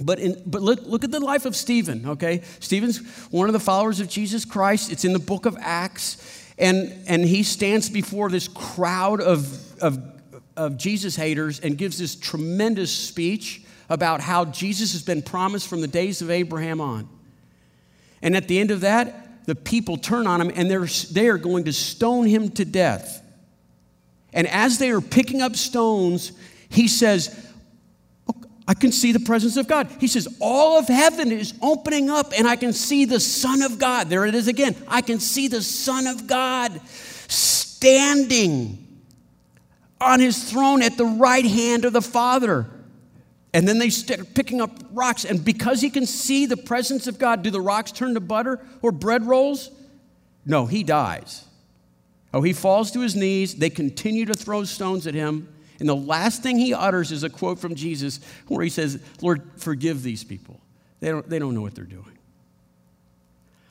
But, 0.00 0.18
in, 0.18 0.42
but 0.46 0.62
look, 0.62 0.80
look 0.82 1.04
at 1.04 1.10
the 1.10 1.20
life 1.20 1.44
of 1.44 1.54
Stephen, 1.54 2.06
okay? 2.06 2.42
Stephen's 2.58 2.98
one 3.30 3.48
of 3.48 3.52
the 3.52 3.60
followers 3.60 4.00
of 4.00 4.08
Jesus 4.08 4.44
Christ. 4.44 4.90
It's 4.90 5.04
in 5.04 5.12
the 5.12 5.18
book 5.18 5.46
of 5.46 5.56
Acts. 5.60 6.16
And, 6.58 6.92
and 7.06 7.24
he 7.24 7.42
stands 7.42 7.90
before 7.90 8.30
this 8.30 8.48
crowd 8.48 9.20
of, 9.20 9.82
of, 9.82 9.98
of 10.56 10.76
Jesus 10.76 11.16
haters 11.16 11.60
and 11.60 11.76
gives 11.76 11.98
this 11.98 12.16
tremendous 12.16 12.94
speech 12.94 13.62
about 13.88 14.20
how 14.20 14.44
Jesus 14.46 14.92
has 14.92 15.02
been 15.02 15.20
promised 15.20 15.68
from 15.68 15.80
the 15.80 15.88
days 15.88 16.22
of 16.22 16.30
Abraham 16.30 16.80
on. 16.80 17.08
And 18.22 18.36
at 18.36 18.48
the 18.48 18.58
end 18.58 18.70
of 18.70 18.82
that, 18.82 19.46
the 19.46 19.54
people 19.54 19.96
turn 19.96 20.26
on 20.26 20.40
him 20.40 20.52
and 20.54 20.70
they're, 20.70 20.86
they 21.12 21.28
are 21.28 21.38
going 21.38 21.64
to 21.64 21.72
stone 21.72 22.26
him 22.26 22.50
to 22.50 22.64
death. 22.64 23.22
And 24.32 24.46
as 24.46 24.78
they 24.78 24.90
are 24.90 25.00
picking 25.00 25.42
up 25.42 25.56
stones, 25.56 26.32
he 26.68 26.86
says, 26.86 27.49
I 28.70 28.74
can 28.74 28.92
see 28.92 29.10
the 29.10 29.18
presence 29.18 29.56
of 29.56 29.66
God. 29.66 29.88
He 29.98 30.06
says, 30.06 30.28
All 30.40 30.78
of 30.78 30.86
heaven 30.86 31.32
is 31.32 31.54
opening 31.60 32.08
up, 32.08 32.32
and 32.38 32.46
I 32.46 32.54
can 32.54 32.72
see 32.72 33.04
the 33.04 33.18
Son 33.18 33.62
of 33.62 33.80
God. 33.80 34.08
There 34.08 34.24
it 34.26 34.34
is 34.36 34.46
again. 34.46 34.76
I 34.86 35.00
can 35.00 35.18
see 35.18 35.48
the 35.48 35.60
Son 35.60 36.06
of 36.06 36.28
God 36.28 36.80
standing 36.86 38.78
on 40.00 40.20
his 40.20 40.48
throne 40.48 40.82
at 40.82 40.96
the 40.96 41.04
right 41.04 41.44
hand 41.44 41.84
of 41.84 41.92
the 41.92 42.00
Father. 42.00 42.70
And 43.52 43.66
then 43.66 43.80
they 43.80 43.90
start 43.90 44.34
picking 44.34 44.60
up 44.60 44.70
rocks. 44.92 45.24
And 45.24 45.44
because 45.44 45.80
he 45.80 45.90
can 45.90 46.06
see 46.06 46.46
the 46.46 46.56
presence 46.56 47.08
of 47.08 47.18
God, 47.18 47.42
do 47.42 47.50
the 47.50 47.60
rocks 47.60 47.90
turn 47.90 48.14
to 48.14 48.20
butter 48.20 48.64
or 48.82 48.92
bread 48.92 49.26
rolls? 49.26 49.68
No, 50.46 50.66
he 50.66 50.84
dies. 50.84 51.44
Oh, 52.32 52.42
he 52.42 52.52
falls 52.52 52.92
to 52.92 53.00
his 53.00 53.16
knees. 53.16 53.56
They 53.56 53.68
continue 53.68 54.26
to 54.26 54.34
throw 54.34 54.62
stones 54.62 55.08
at 55.08 55.14
him. 55.14 55.48
And 55.80 55.88
the 55.88 55.96
last 55.96 56.42
thing 56.42 56.58
he 56.58 56.74
utters 56.74 57.10
is 57.10 57.24
a 57.24 57.30
quote 57.30 57.58
from 57.58 57.74
Jesus 57.74 58.20
where 58.48 58.62
he 58.62 58.70
says, 58.70 59.02
Lord, 59.22 59.42
forgive 59.56 60.02
these 60.02 60.22
people. 60.22 60.60
They 61.00 61.08
don't, 61.08 61.28
they 61.28 61.38
don't 61.38 61.54
know 61.54 61.62
what 61.62 61.74
they're 61.74 61.84
doing. 61.84 62.04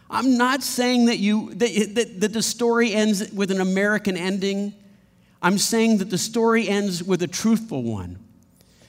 I'm 0.10 0.38
not 0.38 0.64
saying 0.64 1.06
that, 1.06 1.20
you, 1.20 1.54
that, 1.54 1.92
that, 1.96 2.22
that 2.22 2.34
the 2.34 2.42
story 2.42 2.94
ends 2.94 3.32
with 3.32 3.52
an 3.52 3.62
American 3.62 4.18
ending. 4.18 4.74
I'm 5.40 5.60
saying 5.60 6.00
that 6.00 6.10
the 6.10 6.18
story 6.18 6.68
ends 6.68 7.04
with 7.04 7.22
a 7.22 7.28
truthful 7.28 7.84
one. 7.84 8.18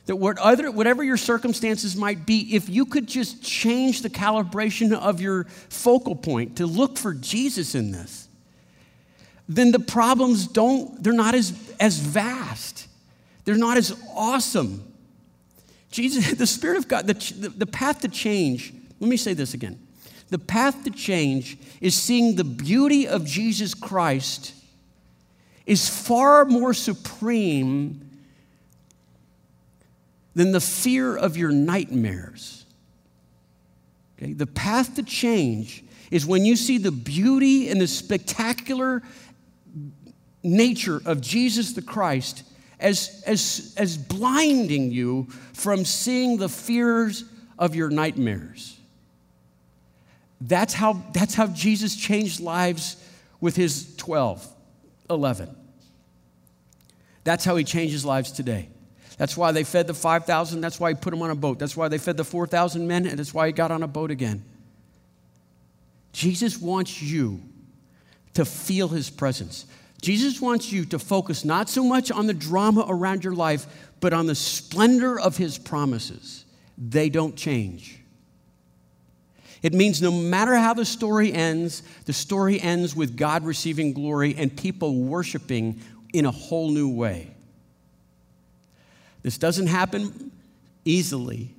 That 0.07 0.17
whatever, 0.17 0.71
whatever 0.71 1.05
your 1.05 1.19
circumstances 1.19 1.95
might 1.95 2.25
be, 2.25 2.55
if 2.55 2.71
you 2.71 2.87
could 2.87 3.07
just 3.07 3.43
change 3.43 4.01
the 4.01 4.09
calibration 4.09 4.93
of 4.95 5.21
your 5.21 5.45
focal 5.45 6.17
point 6.17 6.57
to 6.57 6.67
look 6.67 6.97
for 6.97 7.13
Jesus 7.13 7.75
in 7.75 7.93
this, 7.93 8.29
then 9.47 9.73
the 9.73 9.79
problems 9.79 10.47
don't, 10.47 11.03
they're 11.03 11.13
not 11.13 11.35
as, 11.35 11.53
as 11.79 11.99
vast. 11.99 12.89
They're 13.45 13.57
not 13.57 13.77
as 13.77 13.99
awesome. 14.15 14.91
Jesus, 15.91 16.33
the 16.39 16.47
Spirit 16.47 16.79
of 16.79 16.89
God, 16.89 17.07
the, 17.07 17.49
the, 17.49 17.67
path 17.67 18.01
to 18.01 18.09
change, 18.09 18.73
let 18.99 19.09
me 19.09 19.17
say 19.17 19.35
this 19.35 19.55
again. 19.55 19.79
The 20.29 20.39
path 20.39 20.85
to 20.85 20.91
change 20.91 21.59
is 21.81 21.95
seeing 21.95 22.37
the 22.37 22.45
beauty 22.45 23.09
of 23.09 23.25
Jesus 23.25 23.75
Christ 23.75 24.55
is 25.67 25.89
far 25.89 26.45
more 26.45 26.73
supreme 26.73 28.09
than 30.35 30.53
the 30.53 30.61
fear 30.61 31.17
of 31.17 31.37
your 31.37 31.51
nightmares. 31.51 32.65
Okay? 34.17 34.33
The 34.33 34.47
path 34.47 34.95
to 34.95 35.03
change 35.03 35.85
is 36.11 36.27
when 36.27 36.45
you 36.45 36.57
see 36.57 36.79
the 36.79 36.93
beauty 36.93 37.69
and 37.69 37.81
the 37.81 37.87
spectacular 37.89 39.03
nature 40.43 41.01
of 41.05 41.21
Jesus 41.21 41.73
the 41.73 41.83
Christ 41.83 42.45
as, 42.81 43.23
as, 43.27 43.75
as 43.77 43.97
blinding 43.97 44.91
you 44.91 45.25
from 45.53 45.85
seeing 45.85 46.39
the 46.39 46.49
fears 46.49 47.25
of 47.59 47.75
your 47.75 47.91
nightmares. 47.91 48.79
That's 50.41 50.73
how, 50.73 51.05
that's 51.13 51.35
how 51.35 51.49
Jesus 51.49 51.95
changed 51.95 52.41
lives 52.41 52.97
with 53.41 53.57
his 53.57 53.95
12, 53.97 54.47
11. 55.11 55.55
That's 57.25 57.45
how 57.45 57.57
he 57.57 57.65
changes 57.65 58.05
lives 58.05 58.33
today. 58.33 58.69
That's 59.19 59.37
why 59.37 59.53
they 59.53 59.65
fed 59.65 59.87
the 59.87 59.95
5,000. 59.95 60.63
That's 60.63 60.81
why 60.81 60.91
he 60.91 60.95
put 60.95 61.11
them 61.11 61.21
on 61.21 61.31
a 61.31 61.35
boat. 61.35 61.59
That's 61.59 61.77
why 61.77 61.89
they 61.89 61.99
fed 61.99 62.17
the 62.17 62.25
4,000 62.25 62.89
men, 62.89 63.07
and 63.07 63.19
that's 63.19 63.35
why 63.35 63.47
he 63.47 63.53
got 63.53 63.71
on 63.71 63.83
a 63.83 63.89
boat 63.89 64.11
again. 64.11 64.43
Jesus 66.13 66.59
wants 66.59 67.03
you 67.03 67.43
to 68.35 68.45
feel 68.47 68.89
his 68.89 69.11
presence. 69.11 69.67
Jesus 70.01 70.41
wants 70.41 70.73
you 70.73 70.85
to 70.87 70.99
focus 70.99 71.45
not 71.45 71.69
so 71.69 71.85
much 71.85 72.11
on 72.11 72.27
the 72.27 72.35
drama 72.35 72.87
around 72.89 73.23
your 73.23 73.35
life, 73.35 73.67
but 74.01 74.13
on 74.13 74.27
the 74.27 74.35
splendor 74.35 75.21
of 75.21 75.37
his 75.37 75.59
promises. 75.59 76.45
They 76.79 77.11
don't 77.11 77.37
change. 77.37 78.01
It 79.63 79.75
means 79.75 80.01
no 80.01 80.11
matter 80.11 80.57
how 80.57 80.73
the 80.73 80.87
story 80.87 81.33
ends, 81.33 81.83
the 82.07 82.15
story 82.15 82.59
ends 82.61 82.97
with 82.97 83.17
God 83.17 83.45
receiving 83.45 83.93
glory 83.93 84.35
and 84.39 84.57
people 84.57 84.95
worshiping 84.95 85.81
in 86.15 86.25
a 86.25 86.31
whole 86.31 86.71
new 86.71 86.89
way. 86.89 87.35
This 89.23 89.37
doesn't 89.37 89.67
happen 89.67 90.33
easily. 90.87 91.55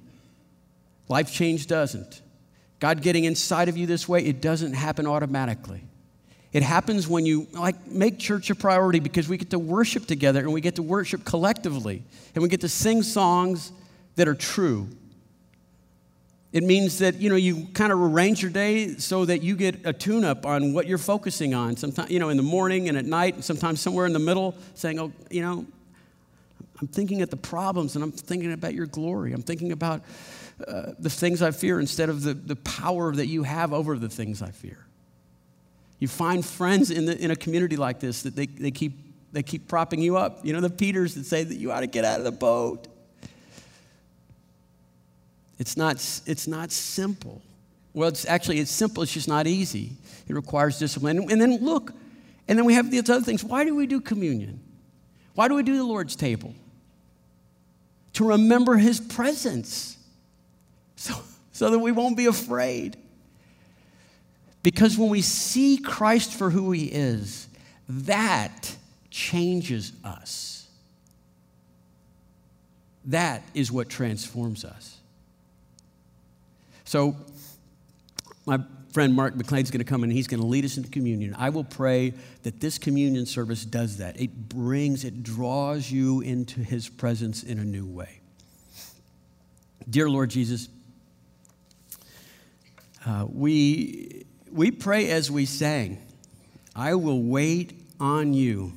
Life 1.07 1.31
change 1.31 1.67
doesn't. 1.67 2.21
God 2.79 3.03
getting 3.03 3.25
inside 3.25 3.69
of 3.69 3.77
you 3.77 3.85
this 3.85 4.09
way, 4.09 4.25
it 4.25 4.41
doesn't 4.41 4.73
happen 4.73 5.05
automatically. 5.05 5.83
It 6.53 6.63
happens 6.63 7.07
when 7.07 7.25
you 7.25 7.47
like 7.53 7.87
make 7.87 8.19
church 8.19 8.49
a 8.49 8.55
priority 8.55 8.99
because 8.99 9.29
we 9.29 9.37
get 9.37 9.51
to 9.51 9.59
worship 9.59 10.05
together 10.05 10.41
and 10.41 10.51
we 10.51 10.59
get 10.59 10.75
to 10.75 10.83
worship 10.83 11.23
collectively 11.23 12.03
and 12.35 12.43
we 12.43 12.49
get 12.49 12.61
to 12.61 12.69
sing 12.69 13.03
songs 13.03 13.71
that 14.15 14.27
are 14.27 14.35
true. 14.35 14.89
It 16.51 16.63
means 16.63 16.99
that 16.99 17.15
you 17.15 17.29
know 17.29 17.37
you 17.37 17.67
kind 17.73 17.93
of 17.93 17.99
arrange 17.99 18.41
your 18.41 18.51
day 18.51 18.95
so 18.97 19.23
that 19.23 19.41
you 19.41 19.55
get 19.55 19.85
a 19.85 19.93
tune 19.93 20.25
up 20.25 20.45
on 20.45 20.73
what 20.73 20.85
you're 20.85 20.97
focusing 20.97 21.53
on. 21.53 21.77
Sometimes 21.77 22.11
you 22.11 22.19
know 22.19 22.27
in 22.27 22.35
the 22.35 22.43
morning 22.43 22.89
and 22.89 22.97
at 22.97 23.05
night, 23.05 23.35
and 23.35 23.45
sometimes 23.45 23.79
somewhere 23.79 24.05
in 24.05 24.11
the 24.11 24.19
middle, 24.19 24.53
saying, 24.73 24.99
"Oh, 24.99 25.13
you 25.29 25.41
know, 25.41 25.65
I'm 26.81 26.87
thinking 26.87 27.21
at 27.21 27.29
the 27.29 27.37
problems 27.37 27.95
and 27.95 28.03
I'm 28.03 28.11
thinking 28.11 28.51
about 28.51 28.73
your 28.73 28.87
glory. 28.87 29.33
I'm 29.33 29.43
thinking 29.43 29.71
about 29.71 30.01
uh, 30.67 30.91
the 30.99 31.09
things 31.09 31.41
I 31.41 31.51
fear 31.51 31.79
instead 31.79 32.09
of 32.09 32.23
the, 32.23 32.33
the 32.33 32.55
power 32.57 33.15
that 33.15 33.27
you 33.27 33.43
have 33.43 33.71
over 33.71 33.97
the 33.97 34.09
things 34.09 34.41
I 34.41 34.49
fear. 34.49 34.85
You 36.01 36.09
find 36.09 36.45
friends 36.45 36.91
in, 36.91 37.05
the, 37.05 37.17
in 37.17 37.31
a 37.31 37.35
community 37.37 37.77
like 37.77 38.01
this 38.01 38.23
that 38.23 38.35
they, 38.35 38.47
they, 38.47 38.71
keep, 38.71 38.99
they 39.31 39.41
keep 39.41 39.69
propping 39.69 40.01
you 40.01 40.17
up. 40.17 40.43
You 40.43 40.51
know, 40.51 40.59
the 40.59 40.69
Peters 40.69 41.15
that 41.15 41.25
say 41.25 41.45
that 41.45 41.55
you 41.55 41.71
ought 41.71 41.79
to 41.79 41.87
get 41.87 42.03
out 42.03 42.17
of 42.19 42.25
the 42.25 42.31
boat. 42.33 42.89
It's 45.57 45.77
not, 45.77 45.95
it's 46.25 46.45
not 46.45 46.73
simple. 46.73 47.41
Well, 47.93 48.09
it's 48.09 48.25
actually, 48.25 48.59
it's 48.59 48.71
simple, 48.71 49.03
it's 49.03 49.13
just 49.13 49.29
not 49.29 49.47
easy. 49.47 49.91
It 50.27 50.33
requires 50.33 50.77
discipline. 50.77 51.31
And 51.31 51.41
then 51.41 51.63
look, 51.63 51.93
and 52.49 52.59
then 52.59 52.65
we 52.65 52.73
have 52.73 52.91
these 52.91 53.09
other 53.09 53.23
things. 53.23 53.45
Why 53.45 53.63
do 53.63 53.73
we 53.73 53.87
do 53.87 54.01
communion? 54.01 54.59
Why 55.35 55.47
do 55.47 55.55
we 55.55 55.63
do 55.63 55.77
the 55.77 55.85
Lord's 55.85 56.17
table? 56.17 56.53
to 58.13 58.29
remember 58.29 58.77
his 58.77 58.99
presence 58.99 59.97
so, 60.95 61.13
so 61.51 61.69
that 61.69 61.79
we 61.79 61.91
won't 61.91 62.17
be 62.17 62.25
afraid. 62.25 62.97
Because 64.63 64.97
when 64.97 65.09
we 65.09 65.21
see 65.21 65.77
Christ 65.77 66.33
for 66.33 66.49
who 66.49 66.71
he 66.71 66.85
is, 66.85 67.47
that 67.89 68.75
changes 69.09 69.91
us. 70.03 70.67
That 73.05 73.43
is 73.53 73.71
what 73.71 73.89
transforms 73.89 74.63
us. 74.63 74.97
So, 76.83 77.15
my 78.45 78.59
friend 78.91 79.15
Mark 79.15 79.35
McLean's 79.35 79.71
going 79.71 79.79
to 79.79 79.85
come 79.85 80.03
and 80.03 80.11
he's 80.11 80.27
going 80.27 80.41
to 80.41 80.45
lead 80.45 80.65
us 80.65 80.77
into 80.77 80.89
communion. 80.89 81.35
I 81.37 81.49
will 81.49 81.63
pray 81.63 82.13
that 82.43 82.59
this 82.59 82.77
communion 82.77 83.25
service 83.25 83.65
does 83.65 83.97
that. 83.97 84.19
It 84.19 84.49
brings, 84.49 85.05
it 85.05 85.23
draws 85.23 85.89
you 85.89 86.21
into 86.21 86.59
his 86.61 86.89
presence 86.89 87.43
in 87.43 87.59
a 87.59 87.63
new 87.63 87.85
way. 87.85 88.19
Dear 89.89 90.09
Lord 90.09 90.29
Jesus, 90.29 90.69
uh, 93.05 93.25
we, 93.29 94.25
we 94.51 94.71
pray 94.71 95.09
as 95.09 95.31
we 95.31 95.45
sang, 95.45 95.97
I 96.75 96.95
will 96.95 97.21
wait 97.21 97.73
on 97.99 98.33
you. 98.33 98.73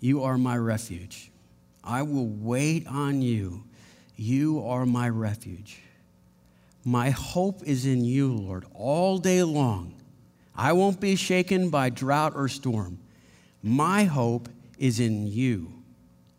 You 0.00 0.22
are 0.22 0.38
my 0.38 0.56
refuge. 0.56 1.30
I 1.82 2.02
will 2.02 2.26
wait 2.26 2.86
on 2.86 3.22
you. 3.22 3.64
You 4.16 4.64
are 4.66 4.86
my 4.86 5.08
refuge. 5.08 5.80
My 6.84 7.10
hope 7.10 7.62
is 7.64 7.86
in 7.86 8.04
you, 8.04 8.32
Lord, 8.32 8.64
all 8.74 9.18
day 9.18 9.42
long. 9.42 9.94
I 10.54 10.72
won't 10.72 11.00
be 11.00 11.16
shaken 11.16 11.68
by 11.68 11.90
drought 11.90 12.32
or 12.34 12.48
storm. 12.48 12.98
My 13.62 14.04
hope 14.04 14.48
is 14.78 15.00
in 15.00 15.26
you, 15.26 15.72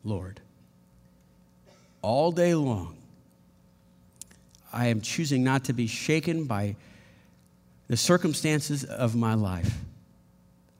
Lord. 0.04 0.40
All 2.02 2.32
day 2.32 2.56
long, 2.56 2.98
I 4.72 4.88
am 4.88 5.02
choosing 5.02 5.44
not 5.44 5.66
to 5.66 5.74
be 5.74 5.88
shaken 5.88 6.46
by 6.46 6.76
the 7.88 7.98
circumstances 7.98 8.84
of 8.84 9.16
my 9.16 9.34
life. 9.34 9.80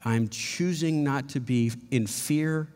I'm 0.04 0.28
choosing 0.28 1.02
not 1.02 1.28
to 1.30 1.40
be 1.40 1.72
in 1.90 2.06
fear 2.06 2.68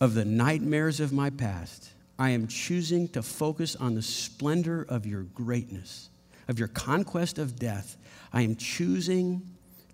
of 0.00 0.14
the 0.14 0.24
nightmares 0.24 1.00
of 1.00 1.12
my 1.12 1.30
past. 1.30 1.90
I 2.18 2.30
am 2.30 2.48
choosing 2.48 3.08
to 3.08 3.22
focus 3.22 3.76
on 3.76 3.94
the 3.94 4.02
splendor 4.02 4.84
of 4.88 5.06
your 5.06 5.22
greatness 5.22 6.10
of 6.50 6.58
your 6.58 6.68
conquest 6.68 7.38
of 7.38 7.56
death. 7.56 7.96
I 8.32 8.42
am 8.42 8.56
choosing 8.56 9.40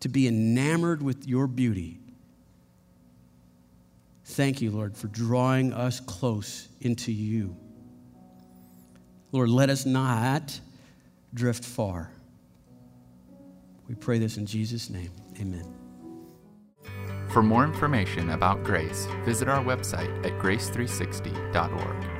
to 0.00 0.08
be 0.08 0.26
enamored 0.26 1.02
with 1.02 1.28
your 1.28 1.46
beauty. 1.46 2.00
Thank 4.24 4.62
you, 4.62 4.70
Lord, 4.70 4.96
for 4.96 5.08
drawing 5.08 5.74
us 5.74 6.00
close 6.00 6.68
into 6.80 7.12
you. 7.12 7.54
Lord, 9.32 9.50
let 9.50 9.68
us 9.68 9.84
not 9.84 10.58
drift 11.34 11.62
far. 11.62 12.10
We 13.88 13.94
pray 13.94 14.18
this 14.18 14.36
in 14.36 14.46
Jesus' 14.46 14.90
name. 14.90 15.12
Amen. 15.40 15.74
For 17.28 17.42
more 17.42 17.64
information 17.64 18.30
about 18.30 18.64
Grace, 18.64 19.06
visit 19.24 19.48
our 19.48 19.62
website 19.62 20.24
at 20.24 20.32
grace360.org. 20.40 22.15